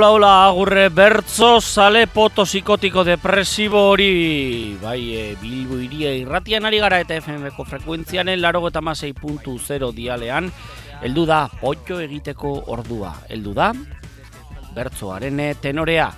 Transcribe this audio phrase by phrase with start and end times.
[0.00, 4.78] Hola, hola, agurre bertzo zale potosikotiko depresibo hori.
[4.80, 9.90] Bai, e, Bilbo iria irratian ari gara eta FMko frekuentzianen laro eta masei puntu zero
[9.92, 10.48] dialean.
[11.04, 13.74] Eldu da, potxo egiteko ordua, eldu da,
[14.72, 16.08] bertzoaren tenorea.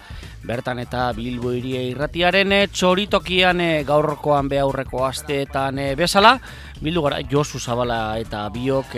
[0.47, 6.37] Bertan eta Bilbo iria irratiaren txoritokian gaurkoan behaurreko asteetan bezala
[6.79, 8.95] Bildu gara Josu Zabala eta biok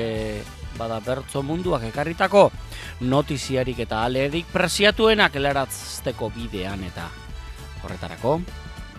[0.79, 2.51] bada bertzo munduak ekarritako
[3.01, 7.09] notiziarik eta alerik presiatuenak elaratzteko bidean eta
[7.85, 8.39] horretarako,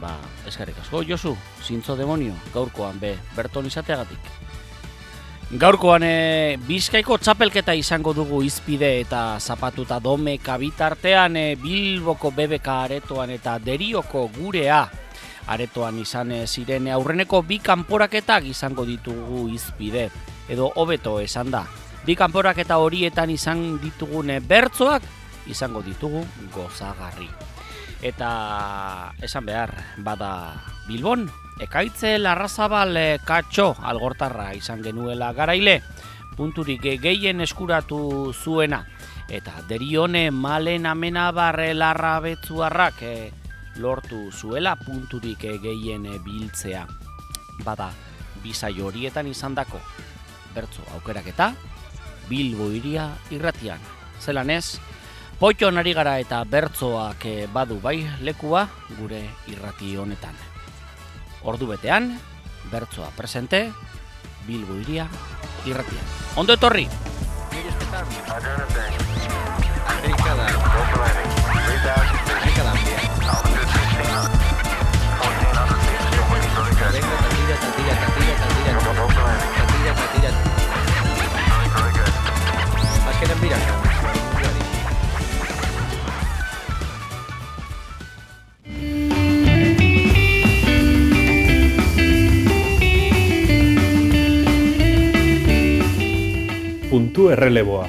[0.02, 0.16] ba,
[0.48, 4.34] eskarrik asko, Josu, zintzo demonio, gaurkoan be, berton izateagatik.
[5.62, 13.30] Gaurkoan e, bizkaiko txapelketa izango dugu izpide eta zapatuta dome kabitartean e, bilboko bebeka aretoan
[13.36, 14.82] eta derioko gurea
[15.48, 20.10] aretoan izan e, ziren aurreneko bi kanporaketak izango ditugu izpide
[20.50, 21.66] edo hobeto esan da.
[22.06, 25.04] Bi kanporak eta horietan izan ditugune bertzoak
[25.50, 27.30] izango ditugu gozagarri.
[28.06, 28.30] Eta
[29.24, 29.72] esan behar,
[30.06, 30.54] bada
[30.86, 31.26] Bilbon,
[31.62, 35.80] ekaitze larrazabal eh, katxo algortarra izan genuela garaile,
[36.38, 38.84] punturik gehien eskuratu zuena.
[39.26, 43.32] Eta derione malen amena barre larra betzuarrak eh,
[43.78, 46.86] lortu zuela punturik gehien biltzea.
[47.64, 47.92] Bada,
[48.44, 49.80] bizai horietan izan dako,
[50.56, 51.54] bertzo aukeraketa
[52.30, 53.80] Bilbo iria irratian.
[54.20, 54.80] Zelan ez,
[55.40, 58.66] potxo nari gara eta bertzoak eh, badu bai lekua
[58.98, 59.22] gure
[59.52, 60.34] irrati honetan.
[61.46, 62.16] Ordu betean,
[62.72, 63.68] bertzoa presente,
[64.48, 65.08] Bilbo iria
[65.66, 66.14] irratian.
[66.42, 66.90] Ondo etorri!
[76.96, 77.12] Azkenen
[83.42, 83.58] bira
[96.90, 97.88] Puntu erreleboa.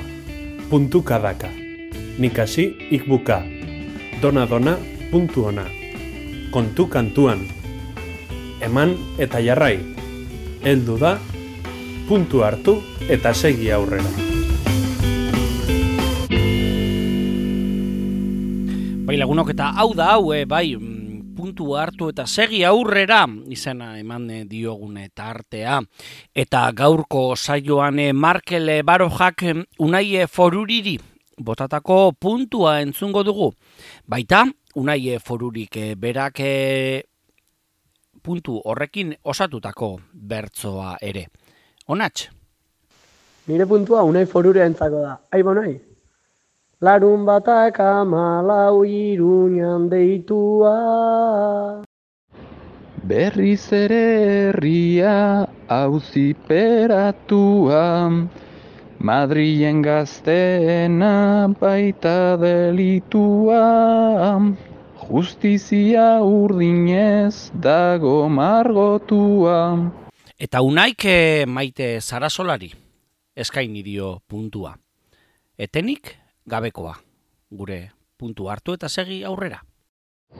[0.70, 1.48] Puntu kadaka.
[2.18, 3.42] Nikasi ikbuka.
[4.18, 4.74] Dona dona
[5.10, 5.64] puntu ona.
[6.50, 7.65] Kontu kantuan.
[8.60, 9.76] Eman eta jarrai.
[10.64, 11.16] Heldu da
[12.08, 12.78] puntu hartu
[13.10, 14.08] eta segi aurrera.
[19.06, 23.92] Bai lagunok eta hau da hau, e, bai, mm, puntu hartu eta segi aurrera izena
[23.98, 25.80] eman eh, diogune eta artea.
[26.34, 29.44] Eta gaurko saioan e, Markel Barojak
[29.78, 30.96] unai foruriri
[31.38, 33.52] botatako puntua entzungo dugu.
[34.08, 36.40] Baita, unai forurik berak
[38.26, 40.00] puntu horrekin osatutako
[40.30, 41.26] bertzoa ere.
[41.88, 42.28] Onatx?
[43.46, 45.18] Nire puntua unai forure entzako da.
[45.30, 45.78] Aibo nahi?
[46.82, 50.74] Larun batak amalau iruñan deitua.
[53.06, 57.84] Berriz ere herria auziperatua,
[58.98, 63.62] Madrilen gazteena baita delitua,
[65.06, 69.60] Justizia urdinez dago margotua.
[70.38, 72.72] Eta unaik eh, maite zarasolari
[73.36, 74.74] eskaini dio puntua.
[75.56, 76.10] Etenik
[76.48, 76.96] gabekoa,
[77.50, 77.78] gure
[78.18, 79.60] puntu hartu eta segi aurrera.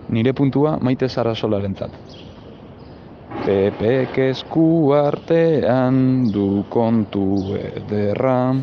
[0.08, 1.94] Nire puntua maite zara solarentzat.
[3.46, 8.56] Pepek esku artean du kontu ederra.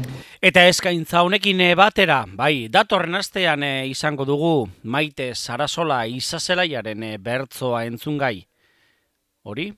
[0.44, 4.50] Eta eskaintza honekin eh, batera, bai, datorren astean eh, izango dugu
[4.84, 8.42] maite zarasola izazelaiaren eh, bertzoa entzungai.
[9.48, 9.70] Hori,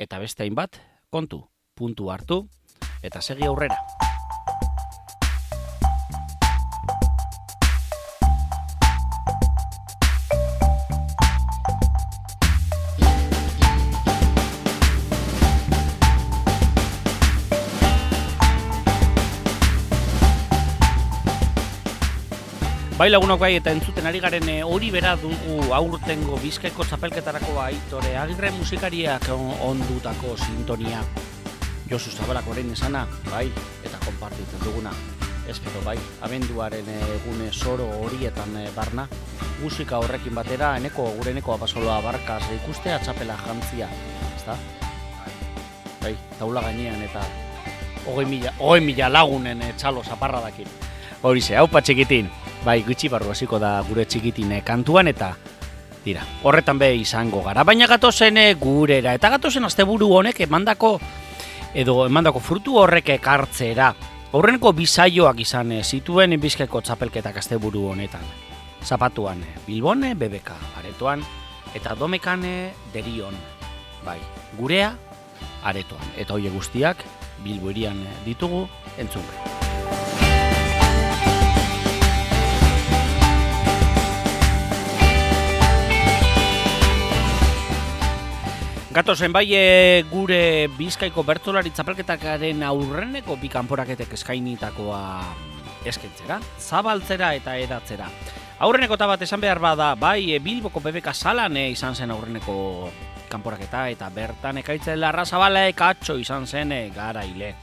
[0.00, 0.80] eta beste hainbat,
[1.12, 1.42] kontu,
[1.76, 2.40] puntu hartu,
[3.04, 3.76] eta segi aurrera.
[23.02, 28.12] Bai lagunok bai eta entzuten ari garen eh, hori bera dugu aurtengo bizkaiko txapelketarako aitore
[28.14, 31.00] agirre musikariak on- ondutako sintonia.
[31.90, 33.48] Josu Zabalak orain esana, bai,
[33.82, 34.92] eta konpartitzen duguna.
[35.50, 39.08] Espero bai, abenduaren egune soro horietan eh, barna.
[39.64, 43.88] Musika horrekin batera, eneko, gure eneko abasoloa barkaz ikustea txapela jantzia,
[44.36, 44.54] ezta?
[46.04, 47.26] Bai, taula gainean eta
[48.06, 50.70] hogei mila, hogei mila lagunen eh, txalo zaparradakin.
[51.26, 52.30] Horixe, hau txikitin.
[52.62, 55.32] Bai, gutxi barru hasiko da gure txikitin kantuan eta
[56.04, 57.64] dira, horretan be izango gara.
[57.66, 60.98] Baina gatozen eh, gurera, eta gatozen asteburu honek emandako
[61.74, 63.92] edo emandako frutu horrek ekartzera.
[64.32, 68.22] Aurreneko bisaioak izan eh, zituen Bizkaiko txapelketak asteburu honetan.
[68.82, 71.26] Zapatuan eh, Bilbone, BBK aretoan,
[71.74, 73.34] eta domekane derion.
[74.06, 74.18] Bai,
[74.58, 74.94] gurea
[75.64, 76.14] aretoan.
[76.16, 77.04] Eta hoie guztiak
[77.42, 78.66] Bilbo irian eh, ditugu
[79.02, 79.26] entzun.
[88.92, 94.98] Gatozen bai e, gure Bizkaiko bertolari txapelketakaren aurreneko bi kanporaketek eskainitakoa
[95.88, 98.10] eskentzera, zabaltzera eta edatzera.
[98.60, 102.90] Aurreneko eta bat esan behar bada, bai e, Bilboko BBK salan e, izan zen aurreneko
[103.32, 107.54] kanporaketa eta bertan ekaitzen larra zabale katxo izan zen garaile.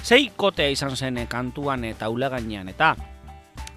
[0.00, 2.94] Zei kotea izan zen kantuan eta ulagainean eta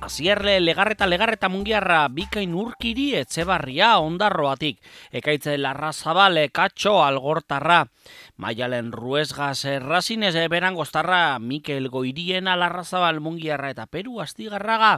[0.02, 4.80] Azierle legarreta legarreta mungiarra bikain urkiri etxebarria ondarroatik.
[5.14, 7.84] Ekaitze larra zabale katxo algortarra.
[8.42, 14.96] Maialen ruesgaz errazinez eberan goztarra Mikel Goiriena larra zabal mungiarra eta Peru astigarraga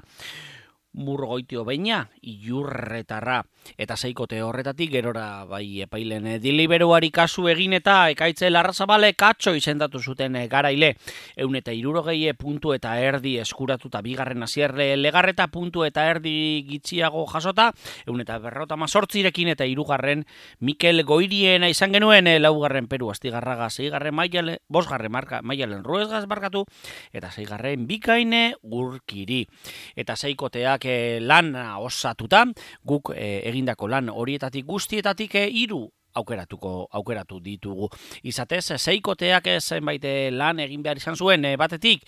[0.94, 3.42] murgoitio baina iurretarra.
[3.80, 10.00] Eta zeikote horretatik gerora bai epailen eh, diliberuari kasu egin eta ekaitze larrazabale katxo izendatu
[10.00, 10.94] zuten eh, garaile.
[11.38, 17.72] Eun eta irurogeie puntu eta erdi eskuratuta bigarren azierre legarreta puntu eta erdi gitziago jasota.
[18.06, 20.25] Eun eta berrota mazortzirekin eta irugarren
[20.60, 26.66] Mikel Goiriena izan genuen eh, laugarren Peru astigarraga zeigarren maialen, bosgarren marka maialen ruezgaz barkatu
[27.13, 29.44] eta zeigarren bikaine gurkiri.
[29.96, 30.82] Eta zeikoteak
[31.21, 32.45] lan osatuta
[32.83, 37.88] guk egindako lan horietatik guztietatik eh, hiru aukeratuko aukeratu ditugu.
[38.30, 42.06] Izatez, zeikoteak zenbait eh, lan egin behar izan zuen eh, batetik,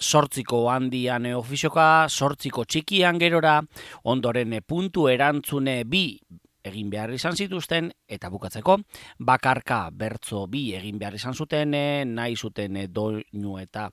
[0.00, 3.58] sortziko handian ofizioka, sortziko txikian gerora,
[4.04, 6.06] ondoren puntu erantzune bi
[6.64, 8.78] egin behar izan zituzten, eta bukatzeko,
[9.20, 11.76] bakarka bertzo bi egin behar izan zuten,
[12.14, 13.90] nahi zuten doinu eta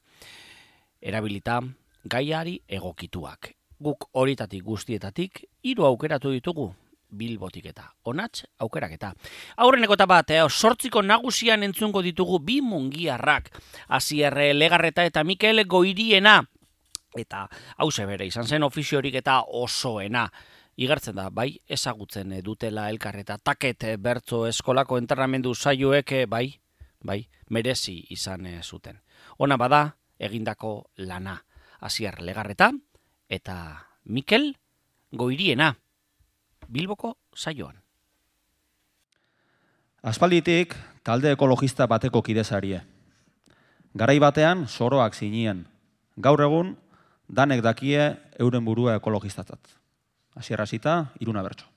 [1.01, 1.59] erabilita
[2.07, 3.51] gaiari egokituak.
[3.81, 6.67] Guk horitatik guztietatik, hiru aukeratu ditugu,
[7.11, 9.11] bilbotik eta onatx aukerak eta.
[9.57, 13.51] Aurreneko eta bat, eh, sortziko nagusian entzungo ditugu bi mungiarrak.
[13.87, 16.41] Azierre legarreta eta Mikel goiriena.
[17.17, 17.47] Eta
[17.77, 20.31] hau bere izan zen ofiziorik eta osoena.
[20.77, 26.59] Igartzen da, bai, ezagutzen dutela elkarreta taket bertzo eskolako entrenamendu saioek, eh, bai,
[27.03, 29.01] bai, merezi izan eh, zuten.
[29.37, 31.43] Ona bada, egindako lana.
[31.81, 32.71] Azier legarreta
[33.31, 34.57] eta Mikel
[35.15, 35.75] goiriena.
[36.67, 37.79] Bilboko saioan.
[40.03, 42.81] Aspalditik talde ekologista bateko kidezarie.
[43.95, 45.65] Garai batean soroak zinien.
[46.17, 46.75] Gaur egun
[47.27, 49.59] danek dakie euren burua ekologistatzat.
[50.35, 51.67] Hasierra zita, iruna bertso.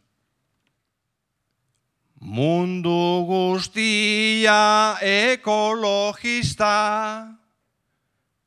[2.24, 6.70] Mundu guztia ekologista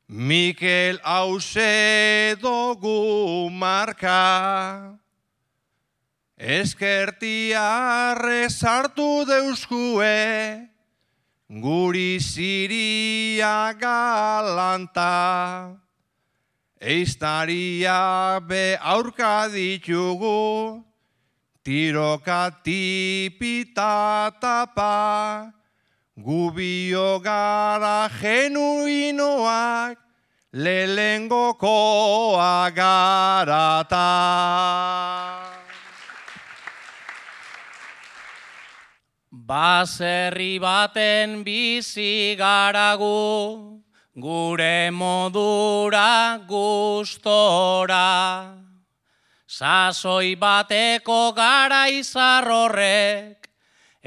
[0.10, 4.98] Mikel hause dugu marka
[6.40, 10.70] Eskertiarre sartu deuskue,
[11.50, 15.76] guri ziria galanta.
[16.80, 20.86] Eiztaria be aurka ditugu,
[21.66, 25.52] tiroka tipita tapa.
[26.18, 29.98] Gubio gara genuinoak,
[30.52, 31.54] lehengokoa
[32.74, 34.10] garata.
[39.30, 43.78] Baserri baten bizi garagu,
[44.18, 48.08] gure modura gustora.
[49.46, 53.47] Sasoi bateko gara izarrorrek,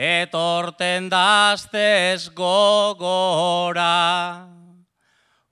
[0.01, 3.93] etorten daztez gogora.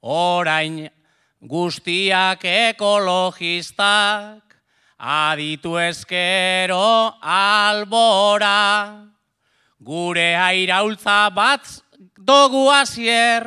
[0.00, 0.88] Orain
[1.44, 4.40] guztiak ekologistak,
[4.96, 9.04] aditu ezkero albora.
[9.84, 11.68] Gure airaultza bat
[12.16, 13.44] dogu azier,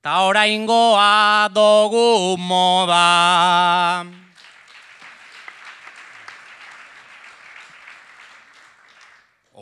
[0.00, 4.19] ta oraingoa dogu moda.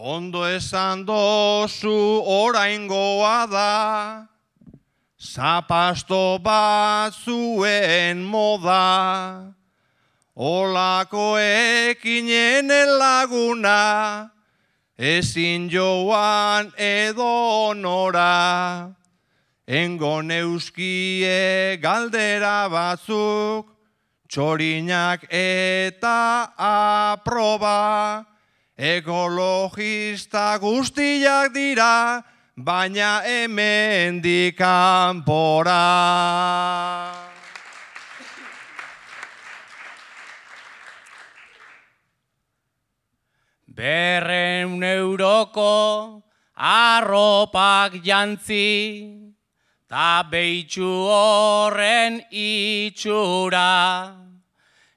[0.01, 4.29] Ondo esan dozu oraingoa da,
[5.19, 9.51] zapasto bat zuen moda,
[10.37, 14.31] olako ekinen laguna,
[14.97, 18.95] ezin joan edo nora,
[19.67, 23.67] engo neuskie galdera batzuk,
[24.31, 28.38] txorinak eta aproba,
[28.79, 32.23] ekologista guztiak dira,
[32.55, 35.75] baina hemen dikanpora.
[43.67, 46.23] Berren euroko
[46.55, 49.35] arropak jantzi,
[49.91, 54.28] ta beitxu horren itxura.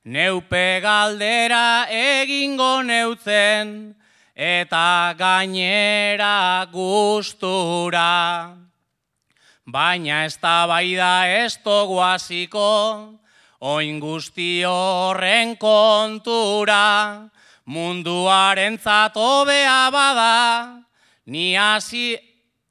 [0.03, 3.93] Neupe galdera egingo neutzen,
[4.33, 8.57] eta gainera gustura.
[9.65, 13.13] Baina ez da bai da ez toguaziko,
[13.61, 17.29] oin guzti horren kontura,
[17.65, 20.81] munduaren zatobea bada,
[21.27, 22.17] ni hasi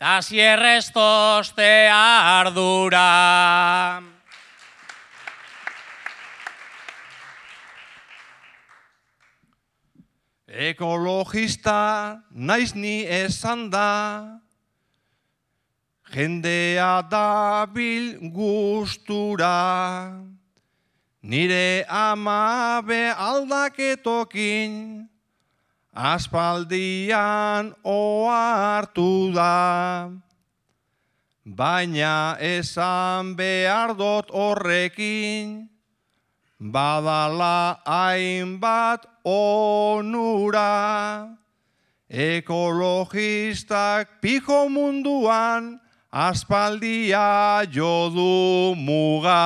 [0.01, 3.07] hasi errestoste ardura.
[10.51, 14.43] Ekologista naiz ni esan da,
[16.11, 20.11] jendea dabil gustura,
[21.23, 25.07] nire amabe aldaketokin,
[25.95, 30.11] aspaldian ohartu da.
[31.47, 35.71] Baina esan behar dut horrekin,
[36.59, 41.29] badala hainbat onura.
[42.11, 45.79] Ekologistak piko munduan
[46.11, 49.39] aspaldia jodu muga.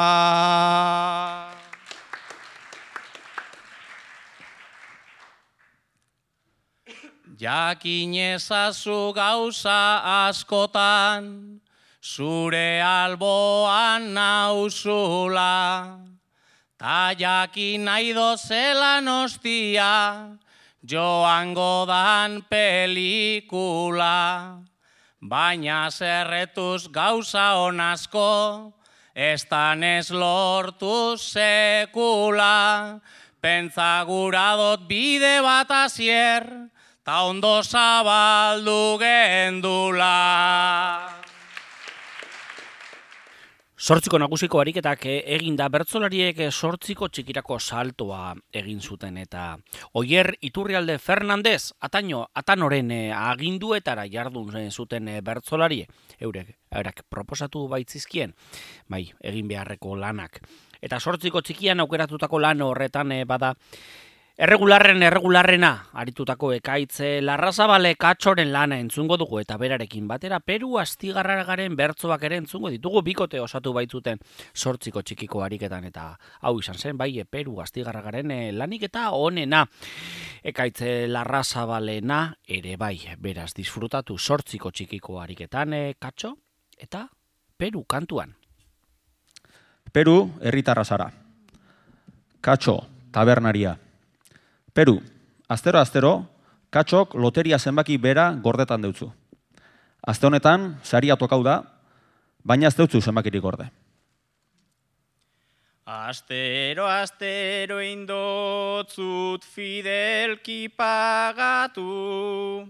[7.36, 11.60] Jakin ezazu gauza askotan,
[12.00, 16.13] zure alboan nauzula.
[16.84, 20.36] Ta jakin nahi dozela nostia,
[20.84, 24.20] joango dan pelikula.
[25.16, 28.74] Baina zerretuz gauza honasko,
[29.16, 33.00] ez ez lortu sekula.
[33.40, 36.68] Pentsa gura dot bide bat azier,
[37.02, 40.20] ta ondo zabaldu gendula.
[43.84, 49.42] Sortziko nagusiko ariketak egin da bertzolariek sortziko txikirako saltoa egin zuten eta
[50.00, 55.82] Oier Iturrialde Fernandez ataino atanoren aginduetara jardun zuten bertzolari
[56.18, 58.32] eurek eurak proposatu baitzizkien
[58.88, 60.40] bai egin beharreko lanak.
[60.80, 63.52] Eta sortziko txikian aukeratutako lan horretan bada
[64.34, 72.24] Erregularren erregularrena, aritutako ekaitze larrazabale katxoren lana entzungo dugu eta berarekin batera Peru astigarragaren bertzoak
[72.26, 74.18] ere entzungo ditugu bikote osatu baitzuten
[74.52, 76.08] sortziko txikiko ariketan eta
[76.40, 79.62] hau izan zen bai Peru astigarragaren eh, lanik eta onena
[80.42, 86.34] ekaitze larrazabalena ere bai beraz disfrutatu sortziko txikiko ariketan e, katxo
[86.76, 87.06] eta
[87.56, 88.34] Peru kantuan.
[89.92, 91.10] Peru herritarra zara.
[92.42, 92.80] Katxo
[93.12, 93.83] tabernaria.
[94.74, 94.96] Peru,
[95.46, 96.24] astero-astero,
[96.74, 99.06] katxok loteria zenbaki bera gordetan deutzu.
[100.02, 101.60] Azte honetan, saria tokau da,
[102.42, 103.68] baina ez deutzu zenbakirik gorde.
[105.86, 112.66] Astero, astero indotzut fidelki pagatu,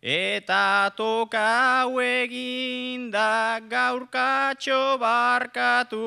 [0.00, 6.06] eta tokau eginda gaurkatxo barkatu.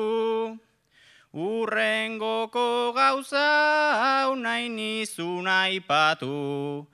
[1.34, 3.36] Urrengoko gauza
[4.00, 6.86] hau nahi nizu nahi patu,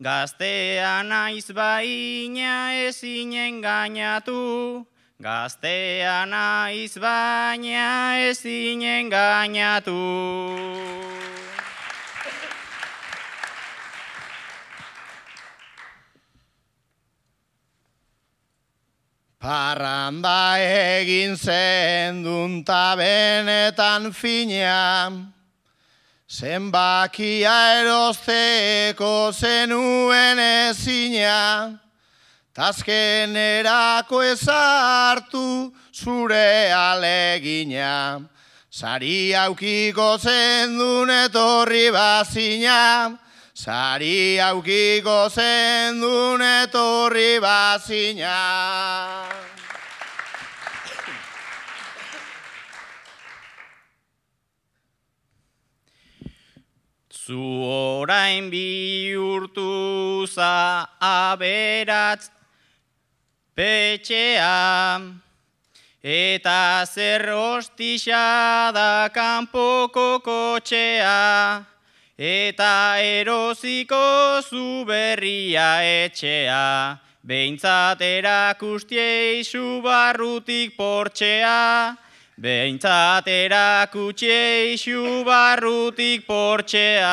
[0.00, 4.86] Gaztea naiz baina ezinen gainatu,
[5.20, 10.00] Gaztea naiz baina ezinen gainatu.
[19.42, 22.22] Parranda egin zen
[22.62, 25.10] benetan fina,
[26.30, 31.74] zenbakia erosteko zenuen ezina,
[32.54, 38.22] tazken erako ezartu zure alegina,
[38.70, 43.18] sari aukiko zendun etorri bazina,
[43.54, 49.28] Sari aukiko zendun etorri bazina.
[57.12, 62.30] Zu orain bihurtu za aberatz
[63.54, 64.96] petxea,
[66.02, 71.66] eta zer hostisa da kanpoko kotxea,
[72.18, 79.42] eta erosiko zu berria etxea, behintzat erakustiei
[79.82, 81.96] barrutik portxea,
[82.36, 84.76] behintzat erakustiei
[85.24, 87.08] barrutik portxea.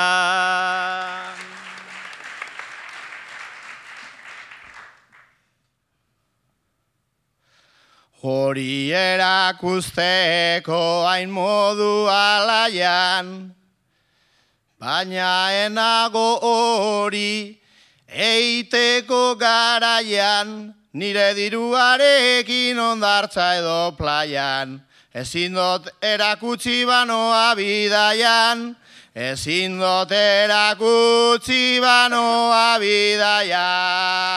[8.22, 13.56] Hori erakusteko hain modu alaian,
[14.80, 17.60] baina enago hori
[18.08, 24.80] eiteko garaian, nire diruarekin ondartza edo plaian.
[25.14, 28.76] Ezin dut erakutsi banoa bidaian,
[29.16, 34.30] ezin dut erakutsi banoa bidaian.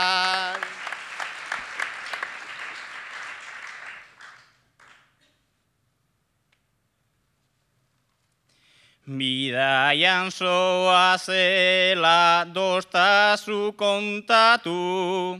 [9.12, 15.36] Bidaian soa zela dostazu kontatu,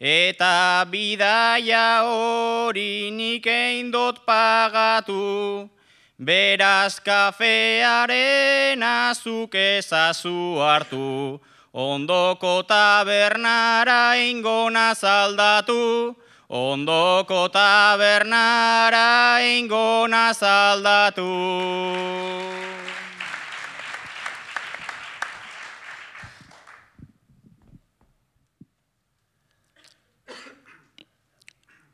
[0.00, 5.68] eta bidaia hori nik eindot pagatu,
[6.16, 11.36] beraz kafearen azuk ezazu hartu,
[11.74, 16.16] ondoko tabernara ingona zaldatu,
[16.48, 21.28] ondoko tabernara ingona zaldatu.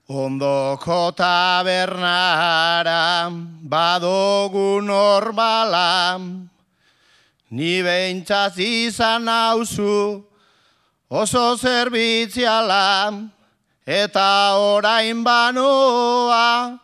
[0.08, 3.26] Ondoko tabernara
[3.66, 6.14] badogu normala,
[7.50, 10.22] ni behintzaz izan hauzu
[11.10, 13.18] oso zerbitziala,
[13.82, 16.78] eta orain banoa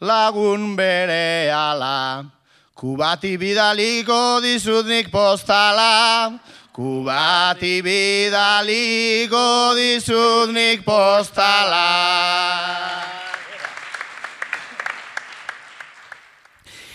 [0.00, 2.30] lagun bere ala.
[2.78, 6.38] Kubati bidaliko dizutnik postala,
[6.78, 11.82] Kubati bidaliko dizut nik postala.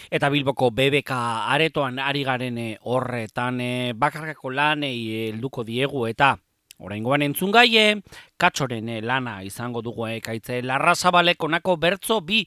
[0.07, 1.11] Eta Bilboko BBK
[1.51, 6.37] aretoan ari garen eh, horretan eh, bakarkako lanei helduko diegu eta
[6.79, 7.99] oraingoan entzun gaie,
[8.39, 12.45] katxoren eh, lana izango dugu ekaitze larrazabalek onako bertzo bi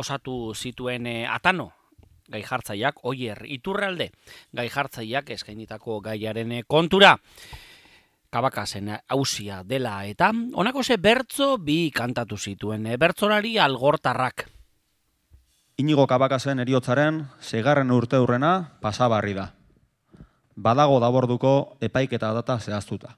[0.00, 1.74] osatu zituen atano
[2.28, 4.10] gai jartzaiak, oier, iturralde,
[4.52, 7.16] gai jartzaiak eskainitako gaiaren kontura.
[8.28, 14.48] Kabakasen hausia dela eta honako ze bertzo bi kantatu zituen bertzolari algortarrak.
[15.78, 19.52] Inigo kabakasen eriotzaren, segarren urte hurrena pasabarri da.
[20.56, 23.14] Badago daborduko epaiketa data zehaztuta.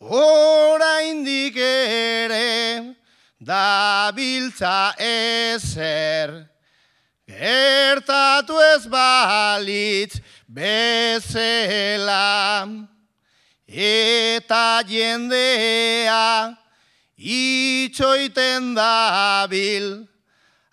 [0.00, 2.96] Oraindik ere
[3.36, 6.48] dabiltza ezer
[7.28, 12.16] gertatu ez balitz bezela
[13.70, 16.56] eta jendea
[17.16, 20.06] itxoiten dabil,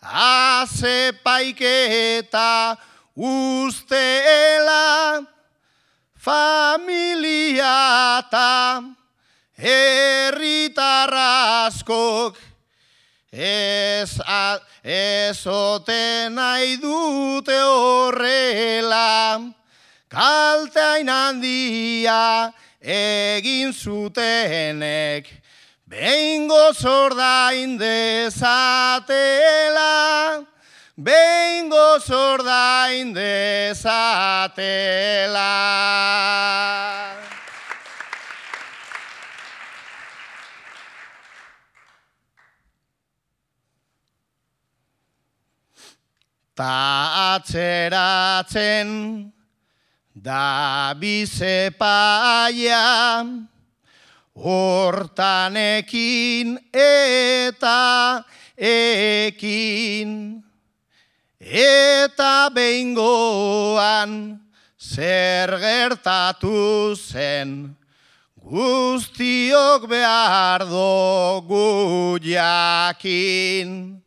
[0.01, 2.77] haze paiketa
[3.15, 5.25] ustela,
[6.17, 8.83] familia eta
[9.57, 12.37] herritarraskok
[13.31, 14.19] ez
[14.83, 19.41] ezoten nahi dute horrela,
[20.09, 25.27] kalteain handia, egin zutenek,
[25.87, 28.57] behingo zordain dezatela,
[30.97, 33.97] behingo zordain dezatela.
[46.57, 48.89] Ta atzeratzen,
[50.27, 52.83] da bizepaia
[54.35, 55.79] hortanekin
[56.73, 58.23] eta
[58.59, 60.43] ekin.
[61.39, 64.41] Eta behingoan
[64.75, 67.77] zer gertatu zen
[68.35, 74.03] guztiok behar dugu jakin.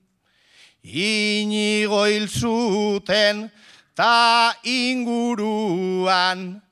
[0.84, 3.50] Inigo hil zuten
[3.94, 6.62] ta inguruan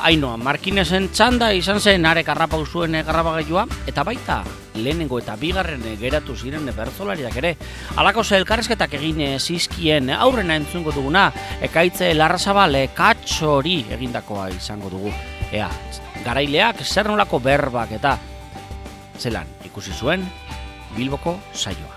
[0.00, 4.38] hainoa, Markinezen txanda izan zen arek arrapau zuen garrabagailua, eta baita
[4.80, 7.52] lehenengo eta bigarren geratu ziren bertzolariak ere.
[8.00, 11.28] Alako ze elkarrezketak egin zizkien aurrena entzungo duguna,
[11.60, 15.12] ekaitze larrazabal katxori egindakoa izango dugu.
[15.52, 15.68] Ea,
[16.24, 18.16] garaileak zer nolako berbak eta
[19.20, 20.24] zelan ikusi zuen
[20.96, 21.96] Bilboko saioa.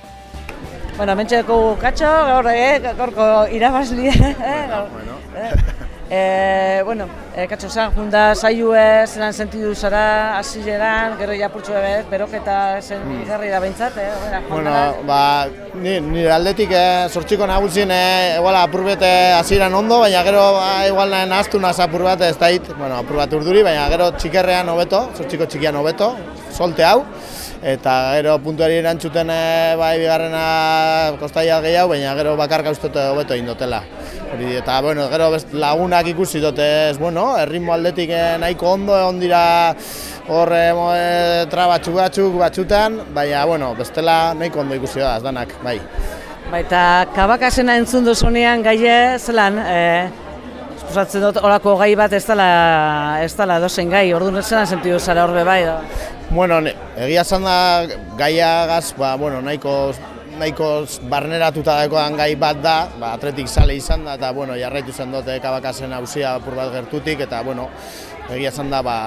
[0.98, 4.92] Bueno, mentxeko katxo, gaur, eh, gaurko irabazli, eh, gaur,
[5.36, 5.54] eh,
[6.10, 12.82] eh, bueno, eh, katxo zan, junda saioe, zelan sentidu zara, hasieran, gero japurtxo ebet, beroketa
[12.82, 13.26] zen Mm.
[13.28, 18.56] garri da behintzat, eh, bueno, Bueno, ba, ni, nire aldetik eh, sortxiko nagusien eh, igual
[18.56, 22.62] apur bat eh, hasieran ondo, baina gero ba, igual nahaztu naz apur bat ez dait,
[22.78, 26.16] bueno, apur bat urduri, baina gero txikerrean hobeto, sortxiko txikian hobeto,
[26.52, 27.04] solte hau,
[27.64, 33.48] eta gero puntuari erantzuten eh, bai bigarrena kostaia gehiago, baina gero bakarka ustote hobeto egin
[33.48, 33.80] dutela.
[34.34, 39.22] Eta bueno, gero best lagunak ikusi dute, ez, bueno, erritmo aldetik eh, nahiko ondo egon
[39.22, 39.44] dira
[40.28, 45.24] hor eh, mo, eh, trabatxuk batzuk batzutan, baina, bueno, bestela nahiko ondo ikusi da, ez
[45.24, 45.78] danak, bai.
[46.52, 50.23] Baita, kabakasena entzun duzunean gaie, zelan, eh,
[50.94, 55.24] esposatzen dut, olako gai bat ez dela, ez dela dozen gai, orduan zelan sentidu zara
[55.26, 55.80] horbe bai, da.
[56.30, 56.60] Bueno,
[57.02, 57.56] egia esan da
[58.20, 59.94] gaiagaz, ba, bueno, nahiko
[60.38, 60.68] nahiko
[61.10, 65.40] barneratuta dagoan gai bat da, ba, atletik sale izan da, eta bueno, jarraitu zen dute
[65.42, 67.70] kabakasen hausia apur bat gertutik, eta bueno,
[68.30, 68.98] egia esan da, ba,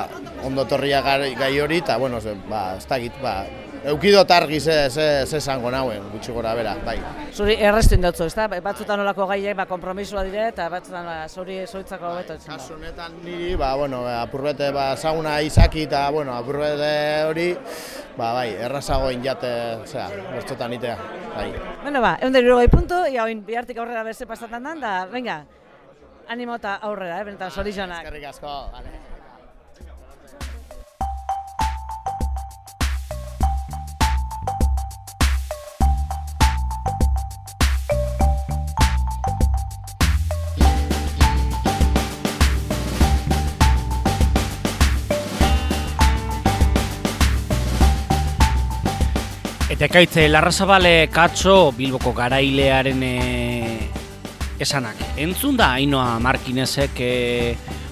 [0.46, 2.18] ondo torria gai, hori, eta bueno,
[2.50, 3.44] ba, ez dakit, ba,
[3.86, 6.96] eukidot argi ze, ze, ze esango nauen, gutxi gora bera, bai.
[7.32, 8.48] Zuri errestu indotzu, ez da?
[8.50, 12.58] Batzutan olako gaiek, ba, kompromisua dire, eta batzutan, ba, zuri zoitzako hobeto etzen da.
[12.58, 16.92] Kasu honetan niri, ba, bueno, apurbete ba, saguna izaki eta, bueno, apurbete
[17.30, 17.48] hori,
[18.16, 19.52] ba, bai, errazago injate,
[19.86, 20.96] zera, bertxotan itea,
[21.36, 21.50] bai.
[21.84, 25.44] Bueno, ba, egun dero puntu, ia oin bihartik aurrera beste pasatan dan, da, venga,
[26.28, 28.02] animo eta aurrera, eh, benetan, zorizionak.
[28.02, 29.15] Eskerrik asko, vale.
[49.76, 53.90] Eta ekaitze larrazabale katxo Bilboko garailearen e,
[54.56, 54.96] esanak.
[55.20, 57.10] Entzun da Ainoa Markinezek e,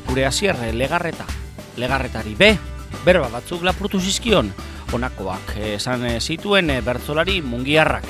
[0.09, 1.27] gure hasier legarreta,
[1.77, 2.55] legarretari be,
[3.05, 4.49] berba batzuk lapurtu zizkion,
[4.97, 8.09] honakoak eh, esan eh, zituen e, bertzolari mungiarrak.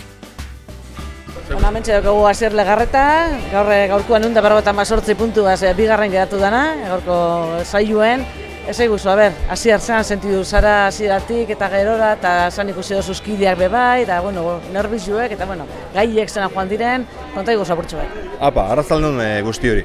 [1.59, 3.05] Ona mentxe dugu hasier legarreta,
[3.51, 7.19] gaur eh, gaurkoan unda berrogetan basortzi puntu az, bigarren geratu dana, gaurko
[7.67, 8.23] saioen.
[8.65, 13.13] Ez eguzu, a ber, hasier zean sentidu zara hasieratik eta gerora, eta zan ikusi dozu
[13.13, 18.07] zuzkideak bebai, eta, bueno, nervizuek, eta, bueno, gaiek zena joan diren, konta iguzu apurtxo bai.
[18.41, 19.85] Apa, arrazaldun e, guzti hori.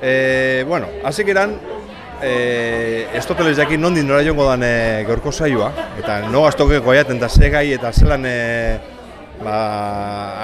[0.00, 1.58] E, bueno, hasik eran,
[2.22, 5.68] e, ez toteles jakin nondin nora jongo dan e, gaurko saioa,
[6.00, 8.38] eta no gaztoke goiaten eta ze gai eta zelan e,
[9.44, 9.60] ba,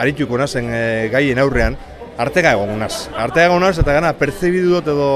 [0.02, 1.80] arituko nazen e, gaien aurrean,
[2.20, 3.08] artega egon naz.
[3.16, 5.10] Artega egon naz eta gana pertzebidu dut edo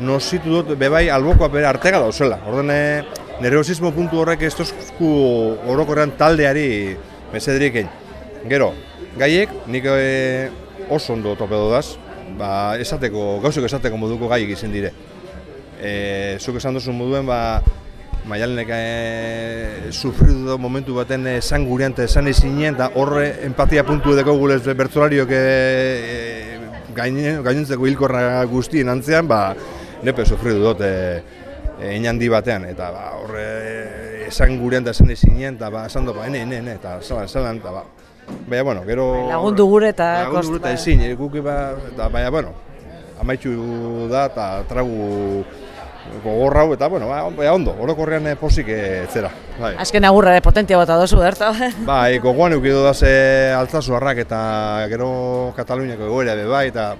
[0.00, 2.38] nositu dut bebai albokoa bere artega dauzela.
[2.46, 2.80] Orden e,
[3.42, 5.10] nerviosismo puntu horrek ez tozku
[5.70, 6.68] orokorrean taldeari
[7.32, 7.90] mesederik egin.
[8.50, 8.72] Gero,
[9.18, 10.50] gaiek nik e,
[10.90, 11.98] oso ondo tope dodaz,
[12.38, 14.92] ba, esateko, gauzuk esateko moduko gaiek izan dire.
[15.78, 17.60] E, zuk esan duzun moduen, ba,
[18.28, 24.12] Maialenek e, sufridu da momentu baten esan gurean eta esan ezinen, eta horre empatia puntu
[24.12, 26.58] edeko gulez bertzolariok e, e,
[26.98, 29.54] gaine, gainentzeko hilkorra guztien antzean, ba,
[30.02, 31.22] nepe sufridu dut e,
[31.80, 36.16] e, inandi batean, eta ba, horre esan gurean eta esan ezinen, eta ba, esan dut,
[36.18, 37.84] ba, ene, ene, ene, eta zelan, zelan, eta ba,
[38.48, 39.04] Baina, bueno, gero...
[39.28, 42.52] Lagundu gure eta Lagundu gure eta ezin, e, guk ba, eta, baina, bueno,
[43.20, 45.44] amaitxu da eta tragu
[46.24, 49.30] gogor hau, eta, bueno, ba, ondo, orokorrean posik e, zera.
[49.58, 49.74] Bai.
[49.80, 51.50] Azken agurra ere potentia bota dozu, berto.
[51.88, 54.40] Bai, gogoan eukidu da ze altzazu harrak eta
[54.92, 56.92] gero Kataluniako egoera be bai, eta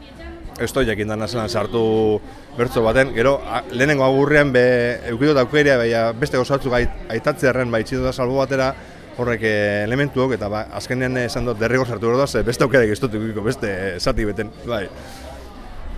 [0.58, 2.20] doi jakin dana zelan sartu
[2.56, 7.70] bertso baten, gero a, lehenengo agurrean be eukidu da aukeria, baina beste gozatzu gait, aitatzearen
[7.70, 8.74] bai da salbo batera,
[9.18, 13.12] horrek eh, elementuok, eta ba, azkenean esan dut derrigo sartu da, ze beste ez dut
[13.44, 14.88] beste zati beten, bai.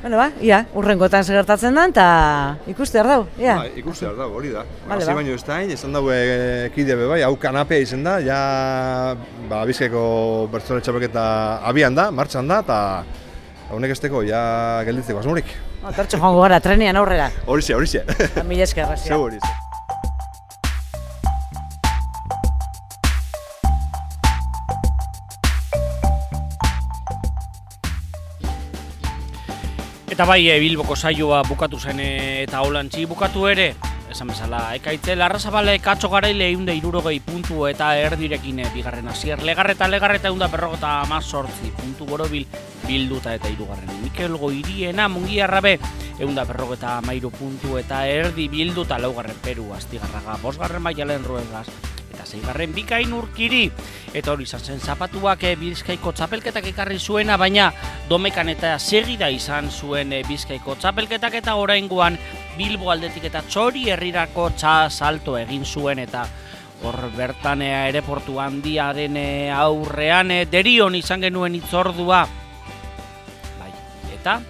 [0.01, 2.05] Bueno, ba, ia, urrengotan segertatzen da, eta
[2.73, 3.57] ikuste har dau, ia.
[3.59, 4.63] Ba, ikuste har dau, hori da.
[4.89, 5.17] Vale, Hasi ba.
[5.19, 8.39] baino ez da, esan dago e, kide be bai, hau kanapea izen da, ja,
[9.51, 11.25] ba, bizkaiko bertzore txapelketa
[11.69, 12.79] abian da, martxan da, eta
[13.71, 14.43] honek esteko, ja,
[14.87, 15.51] gelditzeko asmorik.
[15.81, 17.31] No, Tertxo joango gara, trenian aurrera.
[17.47, 18.05] Horixe, horixe.
[18.49, 19.15] Mila esker, Rasia.
[19.15, 19.59] Zeu horixe.
[30.11, 32.11] Eta bai, e, Bilboko saioa bukatu zen e,
[32.43, 33.71] eta holantzi bukatu ere,
[34.11, 39.89] esan bezala, ekaitze larrazabale katxo garaile eunde irurogei puntu eta erdirekin e, bigarren hasier legarreta
[39.89, 42.47] legarreta eunda berrogota amazortzi puntu borobil
[42.87, 44.03] bilduta eta irugarren.
[44.03, 45.79] Mikel Goiriena mungi arrabe
[46.19, 51.69] eunda berrogeta amairu puntu eta erdi bilduta laugarren peru astigarraga, bosgarren baialen ruegaz
[52.21, 53.71] eta zeigarren bikain urkiri.
[54.13, 57.71] Eta hori izan zen zapatuak e, bizkaiko txapelketak ekarri zuena, baina
[58.11, 62.19] domekan eta segida izan zuen e, bizkaiko txapelketak eta oraingoan
[62.59, 66.27] Bilbo aldetik eta txori herrirako txa salto egin zuen eta
[66.85, 69.17] hor bertan e, aireportu handiaren
[69.57, 72.27] aurrean derion izan genuen itzordua.
[73.61, 73.71] Bai,
[74.13, 74.41] eta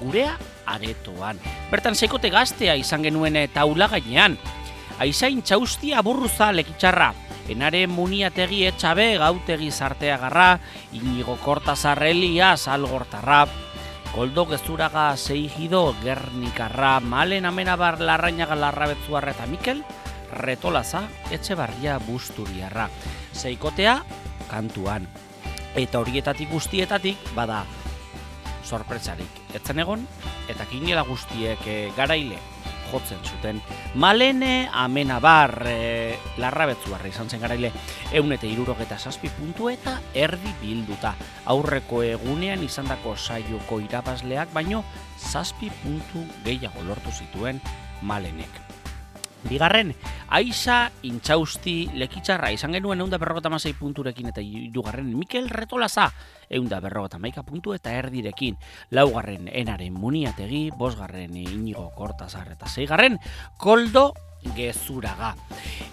[0.00, 0.34] gurea
[0.66, 1.38] aretoan.
[1.70, 4.38] Bertan seikote gaztea izan genuen taula gainean.
[5.00, 7.12] Aizain txaustia burruza lekitxarra,
[7.52, 10.60] enare muniategi etxabe gautegi zarteagarra,
[10.92, 13.46] inigo kortazarrelia salgortarra,
[14.12, 19.82] koldo gezuraga zeigido gernikarra, malen amenabar larrainaga larrabetzuarra eta Mikel,
[20.32, 22.88] retolaza etxe barria busturiarra.
[23.32, 24.02] Seikotea
[24.50, 25.08] kantuan.
[25.76, 27.62] Eta horietatik guztietatik bada
[28.62, 29.40] sorpresarik.
[29.56, 30.04] Etzen egon,
[30.52, 32.38] eta kinela guztiek e, garaile
[32.92, 33.60] jotzen zuten.
[33.94, 37.72] Malene amenabar e, larrabetzuarra izan zen garaile
[38.12, 41.14] eun eta irurogeta zazpi puntu eta erdi bilduta.
[41.52, 44.84] Aurreko egunean izandako saioko irabazleak baino
[45.18, 47.60] zazpi puntu gehiago lortu zituen
[48.02, 48.61] malenek.
[49.48, 49.94] Bigarren,
[50.32, 56.06] Aiza intxausti lekitxarra izan genuen eunda berrogeta masei punturekin eta irugarren Mikel Retolaza
[56.48, 58.56] eunda berrogeta maika puntu eta erdirekin.
[58.90, 63.18] Laugarren enaren muniategi, bosgarren inigo kortazar eta zeigarren
[63.58, 64.12] koldo
[64.56, 65.34] gezuraga.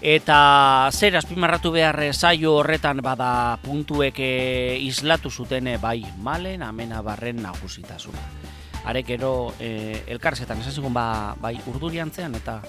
[0.00, 6.62] Eta zer azpimarratu behar eh, saio horretan bada puntuek eh, islatu zuten eh, bai malen
[6.66, 8.24] amena barren nagusitasuna.
[8.84, 12.60] Arek ero eh, elkarzetan esan zigun ba, bai urduriantzean eta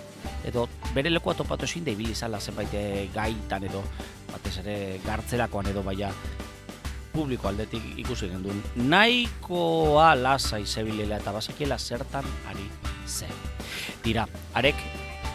[0.45, 3.83] edo bere lekua topatu ezin da ibili zala zenbait eh, gaitan edo
[4.31, 6.11] batez ere gartzelakoan edo baina
[7.11, 12.67] publiko aldetik ikusi genduen nahikoa lasai zebilela eta bazekiela zertan ari
[13.05, 13.33] zen.
[14.03, 14.75] Tira, arek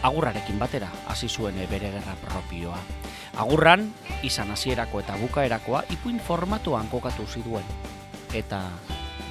[0.02, 2.78] agurrarekin batera hasi zuen eh, bere gerra propioa.
[3.36, 3.90] Agurran,
[4.24, 7.64] izan hasierako eta bukaerakoa ipuin formatuan kokatu ziduen.
[8.34, 8.62] Eta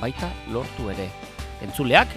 [0.01, 1.09] baita lortu ere.
[1.63, 2.07] Entzuleak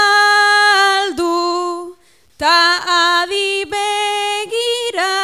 [2.36, 2.84] ta
[3.24, 5.16] adi begira.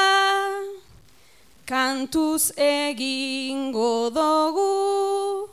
[1.68, 5.52] Kantuz egingo dugu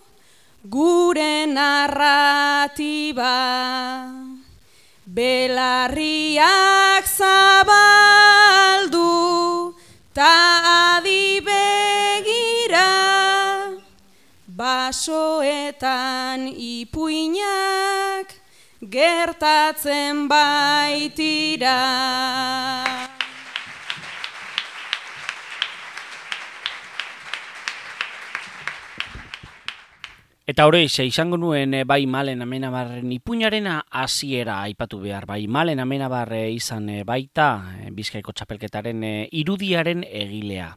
[0.70, 3.34] gure narratiba.
[5.02, 9.02] Belarriak zabaldu
[10.14, 10.65] ta
[14.96, 18.30] Basoetan ipuinak
[18.80, 21.74] gertatzen baitira.
[30.48, 35.28] Eta hori, izango nuen eh, bai malen amenabarren ipuñarena hasiera aipatu behar.
[35.28, 37.50] Bai malen amenabarre izan eh, baita
[37.82, 40.72] eh, bizkaiko txapelketaren eh, irudiaren egilea.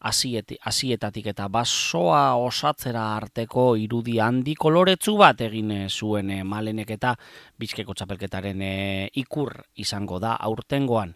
[0.00, 7.12] Hasietatik eta basoa osatzera arteko irudi handi koloretsu bat egin eh, zuen eh, malenek eta
[7.60, 11.12] bizkaiko txapelketaren eh, ikur izango da aurtengoan.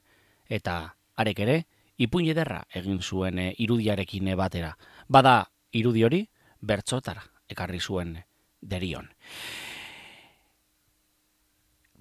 [0.48, 0.76] Eta
[1.16, 1.56] arek ere,
[1.96, 4.74] ipuin ederra egin zuen irudiarekin batera.
[5.08, 5.38] Bada
[5.72, 6.20] irudi hori,
[6.60, 8.18] bertzotara ekarri zuen
[8.60, 9.08] derion.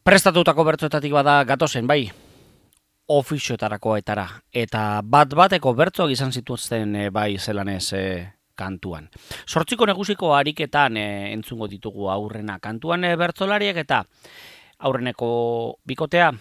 [0.03, 2.11] Prestatutako bertzoetatik bada gatozen, bai,
[3.07, 4.27] ofiziotarako etara.
[4.51, 9.09] Eta bat bateko bertzoak izan zituzten eh, bai zelanez eh, kantuan.
[9.47, 14.03] Sortziko negusiko ariketan eh, entzungo ditugu aurrena kantuan eh, bertzolariak eta
[14.79, 15.29] aurreneko
[15.85, 16.31] bikotea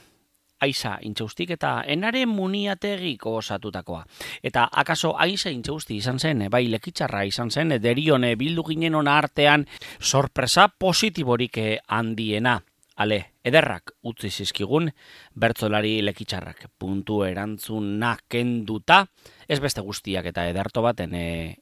[0.63, 4.05] Aiza intxaustik eta enare muniategiko osatutakoa.
[4.47, 9.67] Eta akaso Aiza intxausti izan zen, bai lekitxarra izan zen, derion bildu ginen ona artean
[9.99, 12.61] sorpresa positiborik handiena.
[12.97, 14.91] Ale, ederrak utzi zizkigun,
[15.35, 19.07] bertzolari lekitxarrak puntu erantzuna kenduta,
[19.49, 21.57] ez beste guztiak eta ederto baten eh,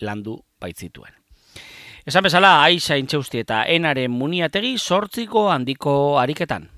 [0.00, 1.14] landu baitzituen.
[2.08, 6.68] Esan bezala, Aiza intxausti eta enare muniategi sortziko handiko ariketan.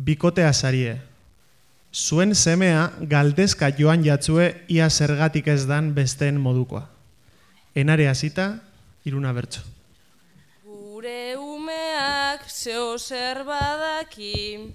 [0.00, 1.09] Bikotea sarie.
[1.90, 6.84] Zuen semea galdezka joan jatzue ia zergatik ez dan besteen modukoa.
[7.74, 8.60] Enare hasita,
[9.04, 9.60] iruna bertso.
[10.62, 14.70] Gure umeak zeo zer badaki,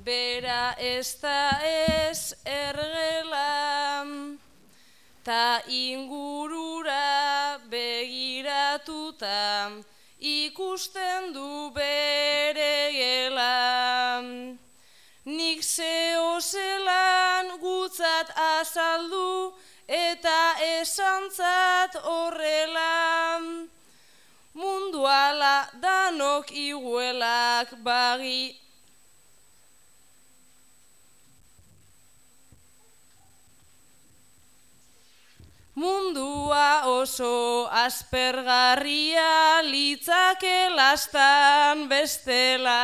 [0.00, 4.06] bera ez da ez ergela,
[5.22, 9.36] ta ingurura begiratuta
[10.18, 13.97] ikusten du bere gela.
[15.78, 19.54] Zeo zelan gutzat azaldu
[19.86, 20.40] eta
[20.80, 23.38] esantzat horrela.
[24.58, 28.58] Mundu ala danok iguelak bagi.
[35.78, 42.82] Mundua oso aspergarria litzake lastan bestela.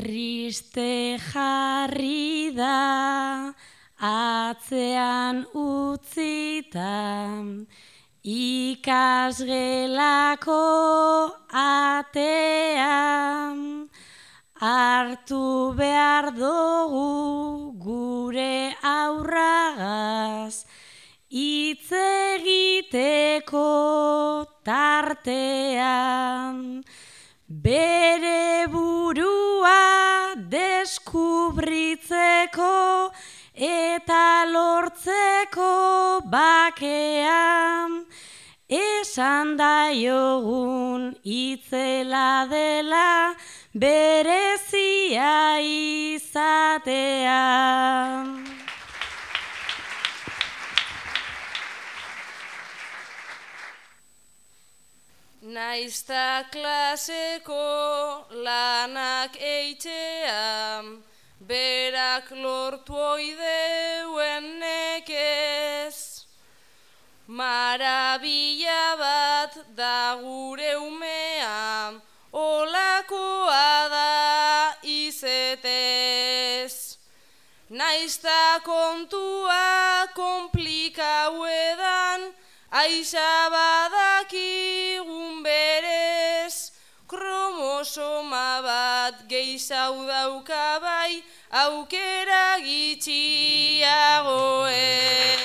[0.00, 3.52] Triste jarri da
[4.00, 7.36] atzean utzita.
[8.24, 8.96] Ikasgelako
[11.52, 13.60] atean
[14.56, 20.64] hartu behar dugu gure aurragaz.
[21.28, 23.68] Hitz egiteko
[24.64, 26.80] tartean
[27.50, 28.89] bere burua
[31.10, 33.10] deskubritzeko
[33.54, 38.06] eta lortzeko bakean
[38.68, 43.34] esan daiogun itzela dela
[43.74, 47.40] berezia izatea.
[55.50, 60.84] Naizta klaseko lanak eitea,
[61.42, 65.96] berak lortu oideuen nekez.
[67.26, 71.98] Marabila bat da gure umea,
[72.30, 76.74] olakoa da izetez.
[77.70, 82.30] Naizta kontua komplikau edan,
[82.72, 86.70] Aixa badakigun berez,
[87.08, 91.18] kromosoma bat gehiago dauka bai,
[91.50, 95.40] aukera gitxiago ez.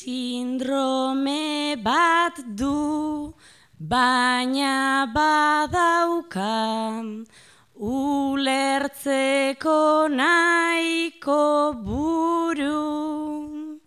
[0.00, 3.32] Sindrome bat du,
[3.80, 7.00] baina badauka,
[7.80, 9.80] ulertzeko
[10.12, 13.80] nahiko buru.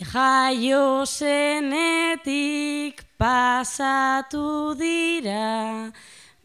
[0.00, 5.92] Jaio zenetik pasatu dira,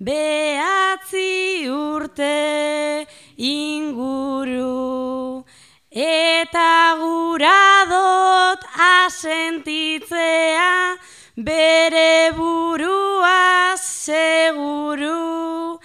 [0.02, 3.06] behatzi urte
[3.38, 5.46] inguru,
[5.90, 10.98] eta gura dot asentitzea,
[11.38, 15.80] bere burua seguru,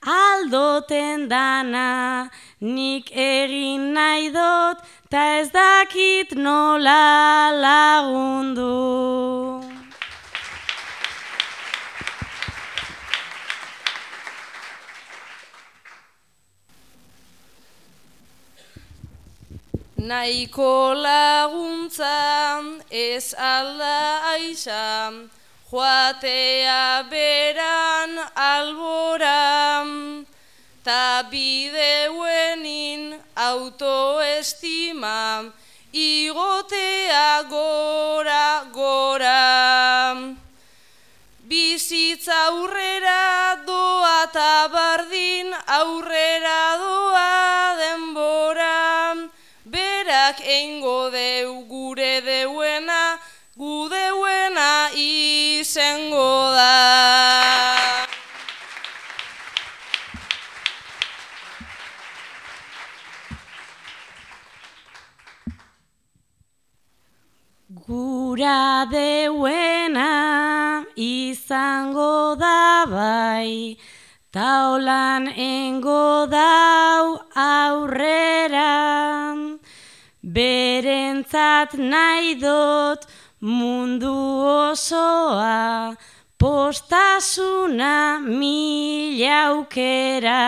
[0.00, 2.30] aldoten dana,
[2.60, 4.80] nik egin nahi dut,
[5.10, 9.73] ta ez dakit nola lagundu.
[20.04, 25.12] Naiko laguntza ez alda aiza,
[25.70, 29.80] joatea beran albora,
[30.84, 35.20] ta bideuenin autoestima,
[35.92, 40.34] igotea gora gora.
[41.48, 45.48] Bizitza aurrera doa ta bardin
[45.78, 49.03] aurrera doa denbora,
[50.34, 53.18] berak eingo deu gure deuena,
[53.56, 58.06] gu deuena izango da.
[67.86, 73.76] Gura deuena izango da bai,
[74.32, 78.74] taulan engo dau aurrera.
[80.34, 83.06] Berentzat nahi dut
[83.40, 84.14] mundu
[84.72, 85.94] osoa,
[86.40, 90.42] postasuna mila aukera.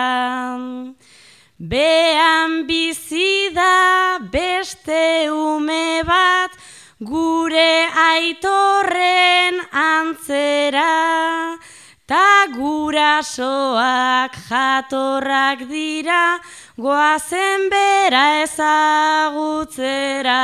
[1.71, 6.51] Bean bizi da beste ume bat,
[6.99, 10.91] gure aitorren antzera,
[12.07, 16.39] ta gurasoak jatorrak dira,
[16.79, 20.41] goazen bera ezagutzera.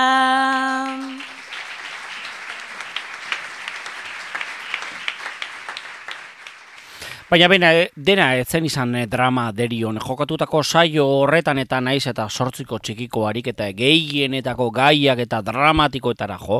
[7.34, 9.96] Baina bena, eh, dena ez zen izan eh, drama derion.
[9.98, 16.60] Jokatutako saio horretan eta naiz eta sortziko txikiko harik eta gehienetako gaiak eta dramatikoetara jo.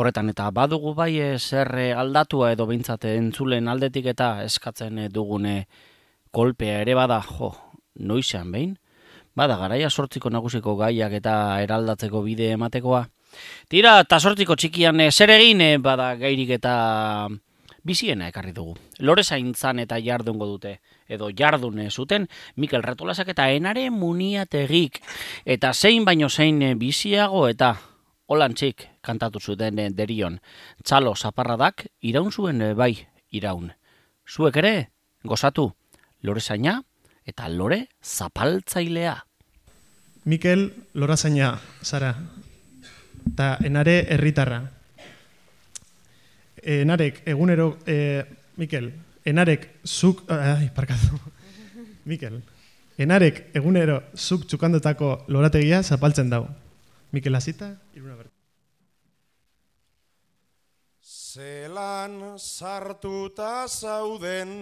[0.00, 5.66] Horretan eta badugu bai eh, zer aldatua edo behintzat entzulen aldetik eta eskatzen dugune
[6.32, 7.50] kolpea ere bada jo.
[8.00, 8.78] Noizean behin?
[9.36, 11.34] Bada garaia sortziko nagusiko gaiak eta
[11.66, 13.02] eraldatzeko bide ematekoa.
[13.68, 16.78] Tira, eta sortziko txikian zer egin bada gairik eta
[17.84, 18.76] biziena ekarri dugu.
[18.98, 25.00] Lore zaintzan eta jardungo dute, edo jardune zuten, Mikel Retolasak eta enare muniategik,
[25.44, 27.76] eta zein baino zein biziago eta
[28.28, 30.38] holantzik kantatu zuten eh, derion.
[30.84, 32.94] Txalo zaparradak iraun zuen eh, bai,
[33.30, 33.72] iraun.
[34.28, 34.90] Zuek ere,
[35.24, 35.70] gozatu,
[36.22, 36.82] lore zaina
[37.28, 39.16] eta lore zapaltzailea.
[40.28, 42.12] Mikel Lorazaina, Sara.
[43.32, 44.77] Eta enare herritarra.
[46.62, 48.24] Enarek, egunero, e,
[48.56, 48.92] Mikel,
[49.24, 51.18] enarek zuk, ai, parkatu.
[52.10, 52.40] Mikel,
[52.98, 56.46] enarek egunero zuk txukandetako lorategia zapaltzen dau.
[57.12, 58.34] Mikel hasita, iruna bertu.
[61.02, 64.52] Zelan sartuta zauden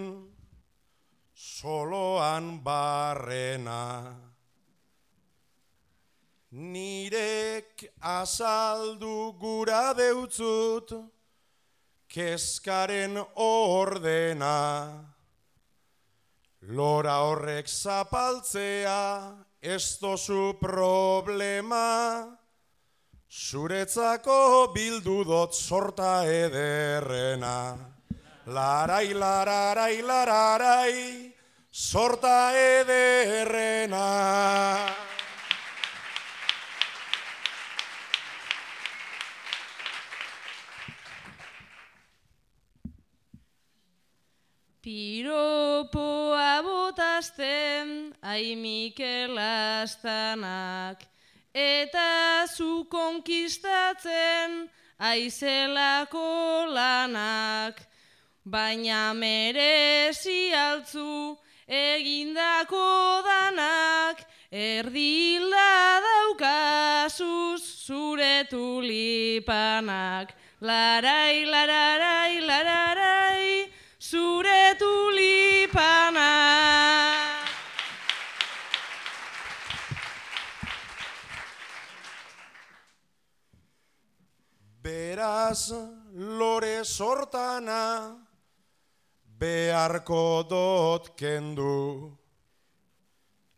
[1.33, 3.83] soloan barrena
[6.51, 10.93] Nirek azaldu gura deutzut
[12.17, 14.57] kezkaren ordena
[16.73, 19.01] Lora horrek zapaltzea
[19.61, 21.85] ez dozu problema
[23.29, 27.75] Zuretzako bildu dot sorta ederrena.
[28.47, 31.33] Larai, lararai, lararai,
[31.69, 34.05] sorta ederrena.
[44.87, 51.03] Piropoa botazten, ai Mikel Astanak,
[51.51, 57.83] eta zu konkistatzen, aizelako lanak,
[58.45, 61.35] baina merezi altzu
[61.67, 62.87] egindako
[63.27, 70.31] danak, erdila daukazuz zure tulipanak.
[70.61, 73.67] Larai, lararai, lararai,
[74.09, 76.23] zure tulipanak.
[84.81, 85.73] Beraz,
[86.15, 88.15] lore sorta lana
[89.39, 92.17] beharko dot kendu.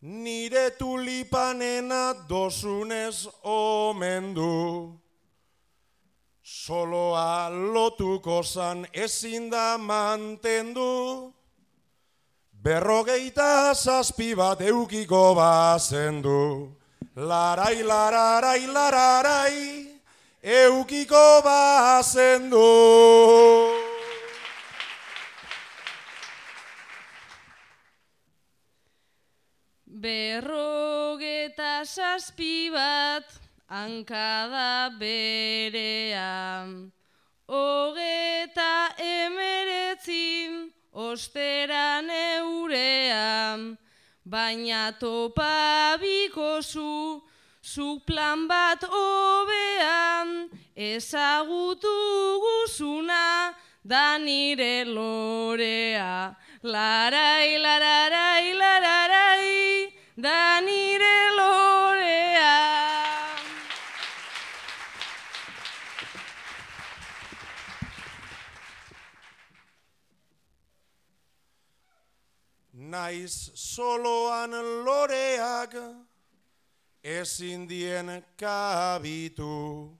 [0.01, 4.98] Nire tulipanena dosunez omendu.
[6.69, 11.33] Soloa lotuko zan ezin da mantendu.
[12.63, 16.69] Berrogeita zazpi bat eukiko bazendu.
[17.15, 19.57] Larai, lararai, lararai,
[20.43, 22.69] eukiko bazendu.
[30.05, 36.91] Berrogeta zazpi bat hankada berean.
[37.47, 43.77] Hogeta emeretzin osteran eurean.
[44.25, 47.21] Baina topabiko zu,
[47.61, 50.49] zu plan bat hobean.
[50.75, 51.95] Ezagutu
[52.43, 53.53] guzuna
[53.83, 56.35] da nire lorea.
[56.63, 62.68] Larai, lararai, lararai, da nire lorea.
[72.89, 74.51] Naiz soloan
[74.85, 75.73] loreak
[77.03, 79.97] ezin dien kabitu.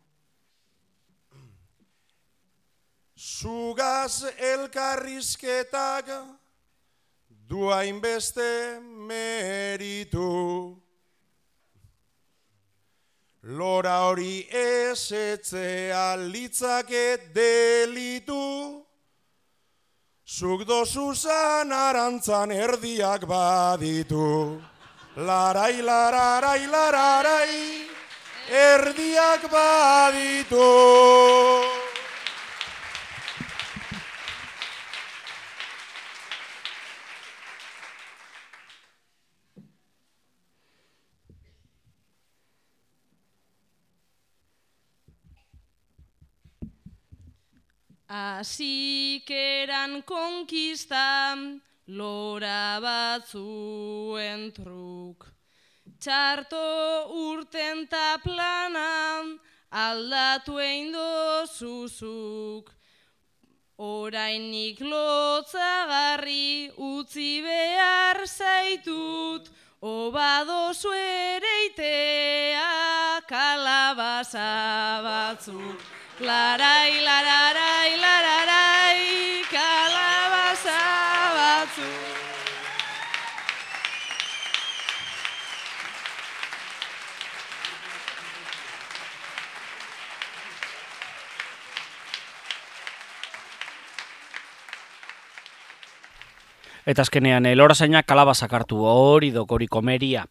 [3.16, 6.08] Zugaz elkarrizketak
[7.50, 10.30] duain beste meritu.
[13.42, 18.86] Lora hori ezetzea litzake delitu.
[20.30, 24.62] Zuk dozuzan arantzan erdiak baditu.
[25.18, 27.54] Larai, lararai, lararai,
[28.46, 30.70] erdiak baditu.
[48.10, 51.38] Azikeran konkista
[51.86, 55.28] lora batzuen truk.
[56.02, 56.58] Txarto
[57.14, 59.22] urten ta plana
[59.70, 62.74] aldatu egin dozuzuk.
[63.78, 69.54] Orainik lotzagarri utzi behar zaitut,
[69.86, 72.66] obadozu ereitea
[73.30, 74.50] kalabaza
[75.06, 75.99] batzuk.
[76.20, 80.82] Larai, lararai, lararai, kalabaza
[81.36, 82.10] batzuk.
[96.90, 100.24] Eta azkenean, elorasainak kalabazak hartu hori dokori komeria.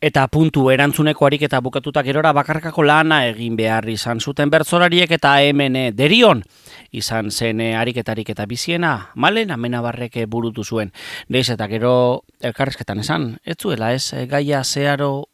[0.00, 5.76] Eta puntu erantzuneko ariketa bukatuta gerora bakarkako lana egin behar izan zuten bertzolariek eta hemen
[5.76, 6.40] eh, derion
[6.96, 10.94] izan zen eh, ariketarik eta biziena, malen amenabarrek burutu zuen.
[11.28, 15.28] Deiz eta gero elkarrezketan esan, ez zuela ez eh, gaia zeharo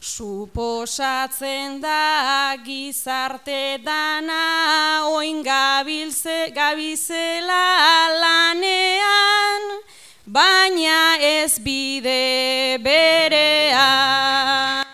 [0.02, 9.78] Suposatzen da gizarte dana oin gabilze, gabizela lanean,
[10.26, 14.91] baina ez bide berean.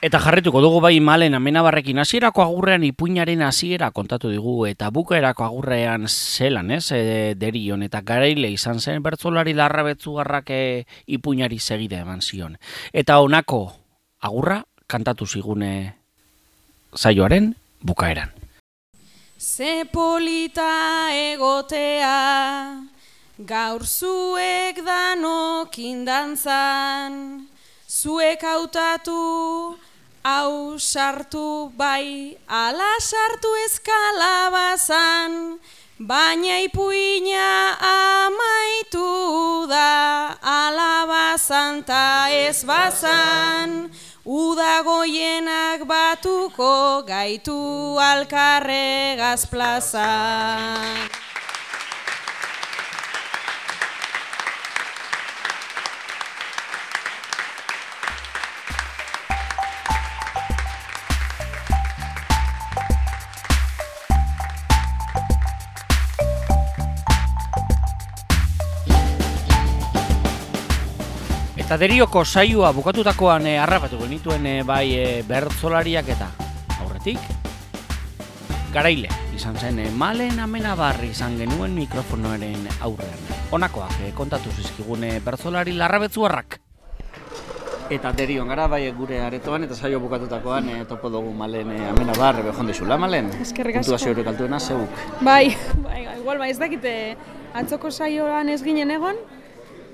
[0.00, 6.08] Eta jarrituko dugu bai malen amenabarrekin hasierako agurrean ipuinaren hasiera kontatu digu eta bukaerako agurrean
[6.08, 12.56] zelan, ez, e, derion eta garaile izan zen bertzolari larrabetzugarrak e, ipuinari segide eman zion.
[12.96, 13.74] Eta honako
[14.24, 15.96] agurra kantatu zigune
[16.96, 17.52] zaioaren
[17.84, 18.32] bukaeran.
[19.36, 22.80] Ze polita egotea,
[23.36, 27.46] gaur zuek danok indantzan,
[27.84, 29.76] zuek hautatu,
[30.24, 35.58] hau sartu bai, ala sartu eskalabazan,
[35.98, 43.90] baina ipuina amaitu da, alabazan ta ez bazan,
[44.24, 51.29] udagoienak batuko gaitu alkarregaz plazan.
[71.70, 76.26] Eta derioko saioa bukatutakoan e, harrapatu genituen e, bai e, bertzolariak eta
[76.82, 77.28] aurretik
[78.74, 79.06] garaile
[79.38, 83.22] izan zen e, malen amena barri izan genuen mikrofonoaren aurrean.
[83.54, 86.58] Honakoak e, kontatu zizkigune bertzolari larrabetzuarrak.
[87.94, 92.18] Eta derion gara, bai gure aretoan eta saio bukatutakoan e, topo dugu malen e, amena
[92.18, 93.30] bar, behon dizula, malen?
[93.46, 93.92] Eskerrik asko.
[93.92, 95.04] Puntuazio horrek altuena, zeuk.
[95.22, 95.54] Bai,
[95.86, 96.96] bai, igual, bai, ez dakite
[97.62, 99.22] atzoko saioan ez ginen egon,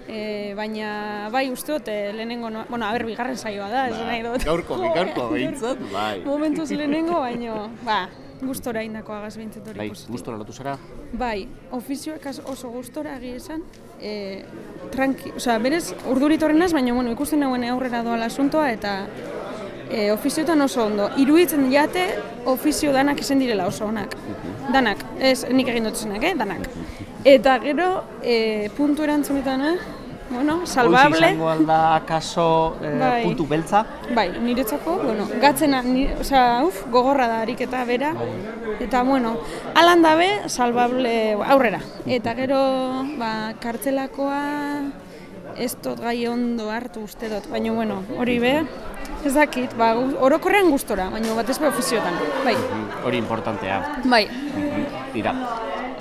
[0.08, 4.22] e, baina bai uste dut eh, lehenengo, no, bueno, aber, bigarren saioa da, ez nahi
[4.26, 4.44] dut.
[4.44, 6.20] Gaurko, gaurko, behintzat, bai.
[6.24, 8.06] Momentuz lehenengo, baino, ba,
[8.42, 10.12] gustora indako agaz behintzat hori Bai, positibo.
[10.12, 10.76] gustora lotu zara?
[11.12, 13.64] Bai, ofizioak oso gustora egi esan,
[14.00, 14.44] e,
[14.92, 18.98] tranqui, osea, berez urdurit horrenaz, baina bueno, ikusten nagoen aurrera doala asuntoa eta
[19.90, 21.08] e, ofizioetan oso ondo.
[21.16, 22.06] Iruditzen jate
[22.46, 24.16] ofizio danak izan direla oso onak.
[24.72, 26.34] Danak, ez nik egin dut zenak, eh?
[26.36, 26.68] danak.
[27.26, 27.90] Eta gero,
[28.22, 29.95] e, puntu erantzunetan, eh?
[30.30, 31.16] Bueno, salvable.
[31.26, 33.22] Hoiz izango alda akaso e, Bai.
[33.24, 33.84] puntu beltza?
[34.14, 38.12] Bai, niretzako, bueno, gatzena, ni, osea, uf, gogorra da ariketa bera.
[38.80, 39.36] Eta, bueno,
[39.74, 41.80] alan dabe, salvable aurrera.
[42.06, 42.60] Eta gero,
[43.18, 44.42] ba, kartzelakoa
[45.56, 48.50] ez dut gai ondo hartu uste dut, baina, bueno, hori be,
[49.24, 52.56] ez dakit, ba, orokorrean gustora, baina batez be ofiziotan, bai,
[53.06, 54.02] Hori importantea.
[54.04, 54.26] bai.
[55.14, 55.32] Tira,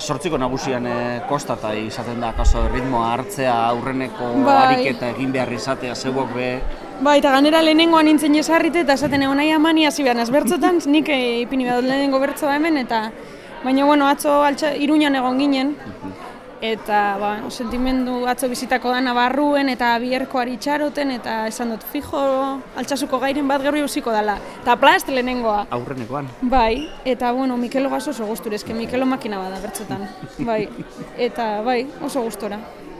[0.06, 0.96] sortziko nagusian e,
[1.26, 4.56] kostata izaten da akaso ritmoa hartzea aurreneko Bai.
[4.66, 6.50] ariketa egin behar izatea zeuok be?
[7.02, 11.10] Ba, eta ganera lehenengoan nintzen jesarrite eta esaten egon nahi amani hasi behar bertzotan, nik
[11.10, 13.10] eh, ipini behar lehenengo bertzoa hemen, eta
[13.64, 15.74] baina bueno, atzo altxa, iruñan egon ginen,
[16.60, 22.20] eta ba, sentimendu atzo bizitako da Navarruen eta bierkoari itxaroten, eta esan dut fijo
[22.76, 25.66] altxasuko gairen bat gero eusiko dela, eta plast lehenengoa.
[25.70, 26.28] aurrenekoan.
[26.42, 30.08] Bai, eta bueno, Mikelo gaso oso gustura, eske Mikelo makina bada bertzotan.
[30.38, 30.68] Bai,
[31.18, 32.58] eta bai, oso gustora.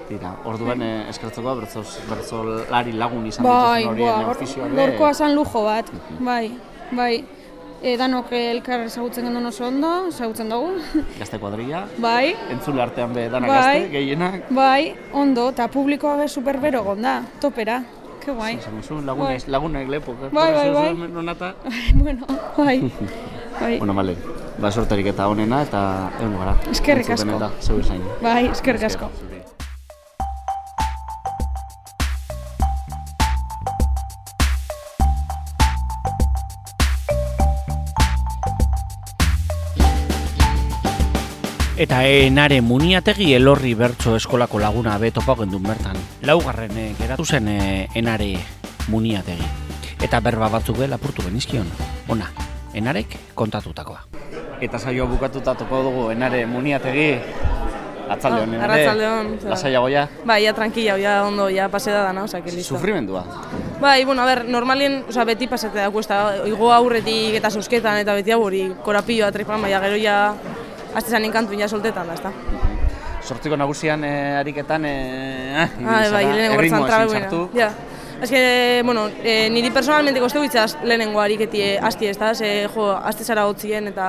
[0.09, 4.77] Tira, orduan e, eskertzeko bertzoz, bertzolari lagun izan Bai, dituzun horien gor- ofizioa be.
[4.77, 5.91] gorkoa zan lujo bat,
[6.21, 6.53] bai,
[6.93, 7.25] bai.
[7.83, 10.79] E, danok elkar ezagutzen gendun oso ondo, ezagutzen dugu.
[11.21, 11.85] Gazte kuadrilla.
[12.03, 12.35] Bai.
[12.55, 13.59] Entzule artean be dana Bai.
[13.59, 14.49] gazte, gehienak.
[14.57, 17.83] Bai, ondo, eta publikoa be superbero gonda, topera.
[18.25, 18.57] Ke guai.
[18.57, 20.17] Esan duzu, lagunek, lagunek lepo.
[20.33, 21.09] Bai, bai, bai.
[21.13, 21.55] Nonata.
[22.03, 22.81] bueno, bai.
[23.61, 23.79] bai.
[23.79, 24.17] Bueno, male,
[24.59, 25.87] ba sorterik eta honena eta
[26.19, 26.59] egon gara.
[26.73, 27.39] Eskerrik asko.
[27.39, 28.03] Eta, zeu zain.
[28.25, 29.13] Bai, eskerrik asko.
[41.77, 45.99] Eta enare muniategi elorri bertso eskolako laguna be topa gendun bertan.
[46.25, 48.31] Laugarren eh, geratu zen eh, enare
[48.89, 49.45] muniategi.
[50.01, 51.69] Eta berba batzuk be lapurtu genizkion.
[52.09, 52.31] Ona,
[52.73, 54.07] enarek kontatutakoa.
[54.65, 57.11] Eta saioa bukatuta topa dugu enare muniategi.
[58.09, 58.65] Atzalde honen ere.
[58.65, 59.33] Arratsaldeon.
[59.53, 60.09] Lasaiago ja.
[60.25, 62.73] Bai, ya tranquila, ya ondo, ya pase da dana, osea, que listo.
[62.73, 63.27] Sufrimendua.
[63.83, 68.15] Bai, bueno, a ver, normalien, osea, beti pasate da kuesta, igo aurretik eta susketan eta
[68.17, 70.21] beti hau hori korapioa tripan, baina gero ja
[70.97, 72.33] Aste zanin kantu ja soltetan da?
[73.27, 77.51] Sortziko nagusian eh, ariketan eh, ah, Bai, bai, lehenengo.
[77.55, 77.71] Ja.
[78.23, 82.33] Ez que, bueno, eh, niri personalmente kostu bitzaz lehenengo ariketi eh, asti, ez da?
[82.35, 84.07] Ze, jo, aste zara hotzien eta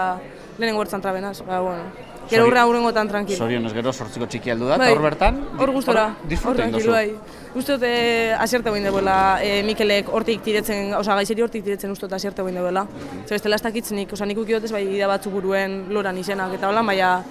[0.57, 1.89] lehenengo bertzan trabenaz, ba, bueno.
[2.29, 3.37] Gero urra aurrengotan tranquil.
[3.37, 4.91] Zorionez gero sortziko txiki aldu da, Bai.
[4.91, 6.91] hor bertan, Hor gustora, hor disfruten tranquil, dozu.
[6.91, 7.13] bai.
[7.55, 12.05] Uste dut, eh, asierte boin deuela, eh, Mikelek hortik tiretzen, oza, gaizeri hortik tiretzen uste
[12.05, 12.85] dut asierte boin deuela.
[13.25, 16.67] Zer bestela ez dakitz nik, oza, nik ukiotez bai ida batzuk buruen loran izenak eta
[16.69, 17.23] hola, baina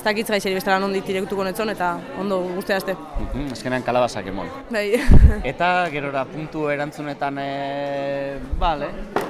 [0.00, 1.90] ez dakitz gaizeri bestela nondik tirektuko netzon eta
[2.20, 2.94] ondo guzti azte.
[2.94, 4.48] Mhm, Azkenean kalabazak emon.
[4.72, 4.86] Bai.
[5.52, 8.88] Eta gerora puntu erantzunetan, e, bale,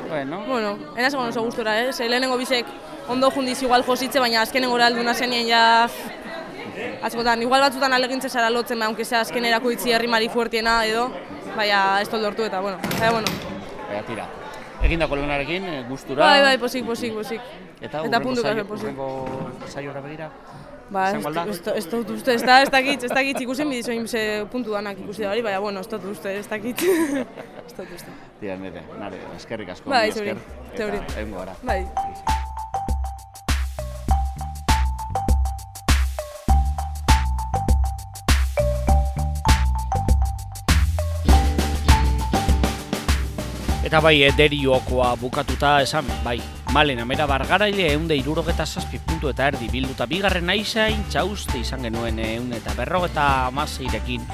[0.08, 0.44] bueno.
[0.46, 1.92] bueno, enaz egon oso gustora, eh?
[1.92, 2.66] Ze lehenengo bisek
[3.08, 5.88] ondo jundiz igual jositze, baina azkenengo alduna zenien ja...
[7.02, 11.10] Askotan, igual batzutan alegintze zara lotzen, ba, aunque sea azkenerako itzi herrimari fuertiena edo,
[11.56, 13.34] baina ez dut lortu eta, bueno, baina, bueno.
[13.88, 14.28] Baina tira.
[14.86, 16.24] Egindako lehenarekin, e, gustura.
[16.24, 17.52] Bai, bai, posik, posik, posik.
[17.80, 18.90] Eta, eta puntu kafe posik.
[18.92, 20.30] hurrengo saiora begira.
[20.91, 24.99] Ba, ez, dut uste, ez da, ez dakit, ez dakit ikusen bidizoin ze puntu danak
[24.99, 26.82] ikusi da hori, baina, bueno, ez dut uste, ez dakit.
[27.66, 28.18] ez dut uste.
[28.43, 29.91] Tira, nire, nare, eskerrik asko.
[29.91, 31.03] Bai, mila zeuri, esker, zeuri.
[31.05, 31.59] Eta, egongo gara.
[31.62, 32.49] Bai.
[43.80, 46.36] Eta bai, ederiokoa bukatuta esan, bai,
[46.74, 52.18] malen amera bargaraile eunde irurogeta zazpi puntu eta erdi bilduta bigarren aizain txauste izan genuen
[52.20, 54.26] eun eta berrogeta amaseirekin.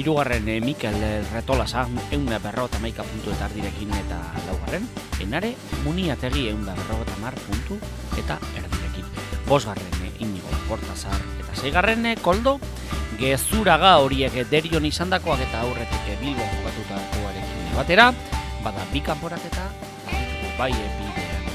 [0.00, 0.96] Irugarren eh, Mikel
[1.34, 4.88] Retolasa eun eta berrogeta maika puntu eta erdirekin eta laugarren
[5.22, 5.52] enare
[5.84, 7.78] muniategi eun eta berrogeta mar puntu
[8.18, 9.10] eta erdirekin.
[9.46, 12.56] Bosgarren eh, inigo portazar eta zeigarren eh, koldo
[13.20, 18.08] gezuraga horiek derion izandakoak eta aurretik Bilbo jokatutakoarekin batera
[18.64, 19.68] bada bi kanporaketa
[20.58, 21.48] bai bidean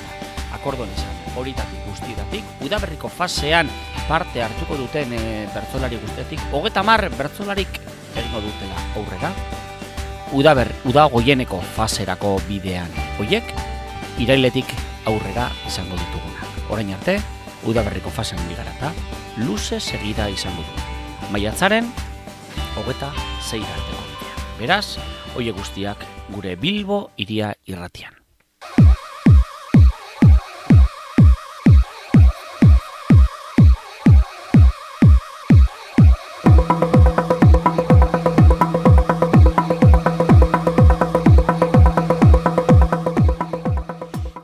[0.54, 3.70] akordon esan horitatik guztietatik udaberriko fasean
[4.08, 7.82] parte hartuko duten e, bertzolari guztietatik hogeta mar bertzolarik
[8.16, 9.34] egingo dutela aurrera
[10.32, 12.90] udaber, uda goieneko faserako bidean.
[13.20, 13.50] Hoiek,
[14.22, 14.70] irailetik
[15.10, 16.46] aurrera izango dituguna.
[16.70, 17.18] Orain arte,
[17.66, 18.92] udaberriko fasean bigara eta
[19.42, 20.86] luze segida izango du.
[21.34, 21.90] Maiatzaren,
[22.78, 24.48] hogeta zeira arteko bidea.
[24.60, 24.86] Beraz,
[25.36, 28.16] hoiek guztiak gure Bilbo iria irratian.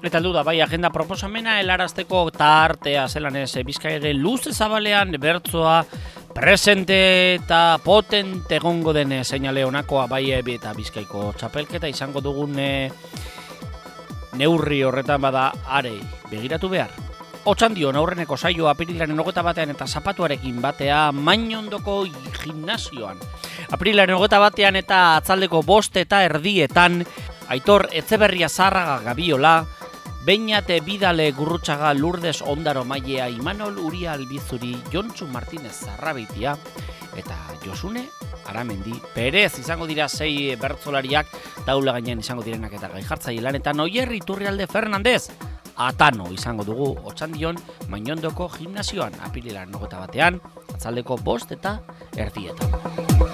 [0.06, 5.82] Eta da, bai, agenda proposamena helarazteko tartea zelan ez bizkaiaren luze zabalean bertzoa
[6.36, 12.92] presente eta potente egongo den seinale honakoa bai eh, eta bizkaiko txapelketa izango dugun eh,
[14.36, 16.92] neurri horretan bada arei begiratu behar.
[17.46, 22.04] Otsan dio, aurreneko saio apirilaren hogeta batean eta zapatuarekin batea mainondoko
[22.42, 23.22] gimnasioan.
[23.72, 27.06] Apirilaren hogeta batean eta atzaldeko bost eta erdietan
[27.48, 29.60] Aitor Etzeberria Zarraga Gabiola,
[30.26, 36.58] Beñate Bidale Gurrutxaga Lourdes Ondaro Mailea Imanol Uria Albizuri Jontxu Martinez Zarrabitia
[37.16, 38.10] eta Josune
[38.50, 41.30] Aramendi Perez izango dira sei bertzolariak
[41.68, 45.30] taula gainean izango direnak eta gai jartzaile lanetan Oier Iturrialde Fernandez
[45.78, 47.62] Atano izango dugu Otsandion
[47.94, 50.42] Mainondoko gimnasioan apirilan nogeta batean
[50.74, 51.78] atzaldeko bost eta
[52.18, 53.25] erdietan.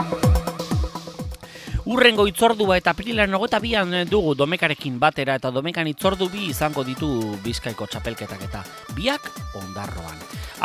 [1.92, 7.10] Urrengo itzordua eta aprilaren hogeta bian dugu domekarekin batera eta domekan itzordu bi izango ditu
[7.44, 8.62] bizkaiko txapelketak eta
[8.96, 9.28] biak
[9.60, 10.16] ondarroan.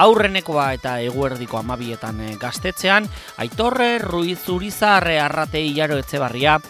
[0.05, 3.09] Aurrenekoa eta eguerdiko amabietan eh, gaztetzean,
[3.43, 6.61] Aitorre, Ruiz Urizarre, Arrate, Iaro Etzebarria,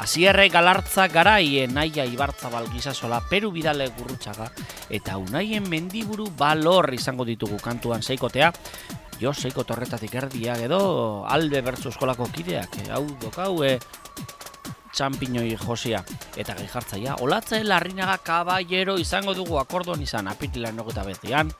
[0.00, 4.48] Asierre, Galartza, Garai, Naia, Ibartzabal, Gizasola, Peru Bidale, Gurrutxaga,
[4.88, 8.52] eta Unaien Mendiburu Balor izango ditugu kantuan seikotea,
[9.16, 10.78] Jo, seiko torretatik erdiak edo
[11.24, 13.62] alde bertzu eskolako kideak, eh, hau dokau,
[14.96, 16.02] txampiñoi josia
[16.36, 17.16] eta gai jartzaia.
[17.20, 21.52] Olatze larrinaga kabaiero izango dugu akordon izan apitilan nogeta bezian,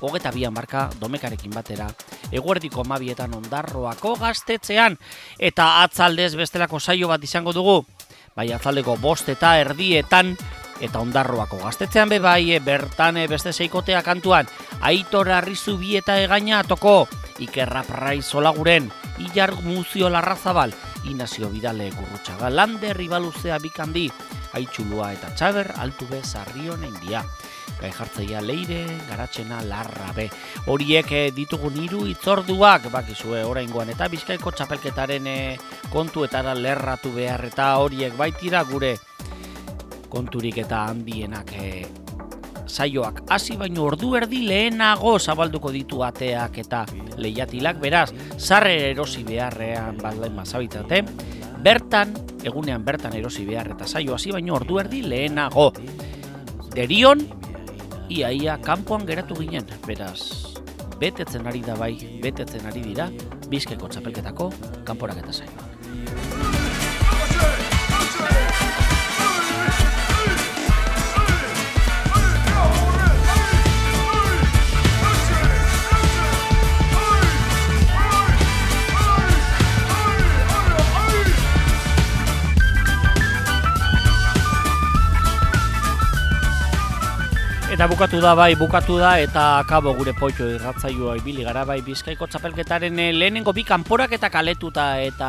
[0.00, 1.88] hogeta bian marka domekarekin batera,
[2.32, 4.98] eguerdiko mabietan ondarroako gaztetzean,
[5.38, 7.80] eta atzaldez bestelako saio bat izango dugu,
[8.36, 10.36] bai atzaldeko bost eta erdietan,
[10.80, 14.48] eta ondarroako gaztetzean be bai bertan eh, beste seikotea kantuan
[14.82, 17.06] aitor arrizu bi eta egaina atoko
[17.38, 20.74] ikerra praiz olaguren ilar muzio larrazabal
[21.10, 24.08] inazio bidale gurrutxaga lande ribaluzea bikandi
[24.54, 27.24] aitxulua eta txaber altu be zarrion dia
[27.80, 30.28] gai jartzeia leire, garatxena, larra be.
[30.70, 35.58] Horiek eh, ditugun hiru itzorduak, bakizue oraingoan eta bizkaiko txapelketaren eh,
[35.92, 38.94] kontuetara lerratu behar eta horiek baitira gure
[40.14, 41.70] konturik eta handienak e,
[42.66, 43.22] saioak.
[43.30, 46.84] Hasi baino ordu erdi lehenago zabalduko ditu ateak eta
[47.16, 47.80] lehiatilak.
[47.82, 51.02] Beraz sarre erosi beharrean balden mazabitate
[51.64, 55.70] bertan egunean bertan erosi behar eta saio hasi baino ordu erdi lehenago.
[56.74, 57.22] Derion
[58.10, 59.68] iaia kanpoan geratu ginen.
[59.86, 60.54] Beraz
[61.00, 63.10] betetzen ari da bai betetzen ari dira
[63.50, 64.50] bizkeko txapelketako
[64.88, 65.63] kanporak eta saioak
[87.84, 92.24] Eta bukatu da bai, bukatu da eta akabo gure poitxo irratzaioa ibili gara bai Bizkaiko
[92.32, 95.28] txapelketaren eh, lehenengo bi kanporak eta kaletuta eta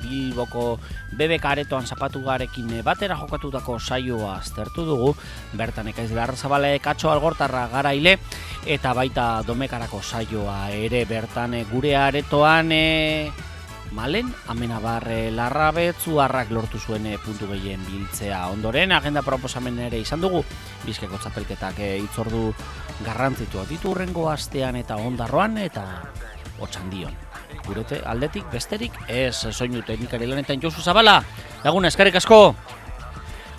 [0.00, 0.78] Bilboko
[1.12, 5.12] bebek aretoan zapatu garekin eh, batera jokatutako saioa aztertu dugu.
[5.52, 8.16] Bertan ekaiz larrazabale katxo algortarra garaile
[8.64, 12.72] eta baita domekarako saioa ere bertan eh, gure aretoan
[13.92, 18.46] Malen, amena barre larrabetzu harrak lortu zuen eh, puntu gehien biltzea.
[18.48, 20.40] Ondoren, agenda proposamen ere izan dugu,
[20.86, 22.46] bizkeko txapelketak e, itzordu
[23.04, 25.84] garrantzitu ditu urrengo astean eta ondarroan eta
[26.64, 27.12] otxan dion.
[27.66, 31.18] Gurete aldetik, besterik, ez soinu teknikari lanetan Josu Zabala,
[31.62, 32.40] lagun eskarrik asko!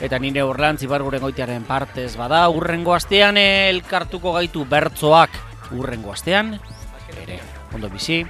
[0.02, 5.38] Eta nire urlan zibar gure goitearen partez bada, urrengo astean elkartuko gaitu bertzoak
[5.78, 6.56] urrengo astean,
[7.22, 7.40] ere,
[7.78, 8.24] ondo bizi,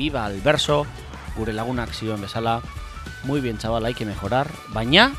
[0.00, 0.86] biba alberso,
[1.36, 2.60] gure lagunak zioen bezala,
[3.24, 5.12] muy bien chaval, hay que mejorar, baina,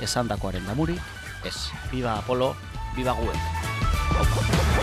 [0.00, 0.98] esan dakoaren damuri,
[1.44, 1.56] ez,
[1.90, 2.54] viva Apolo,
[2.96, 4.75] viva Guek.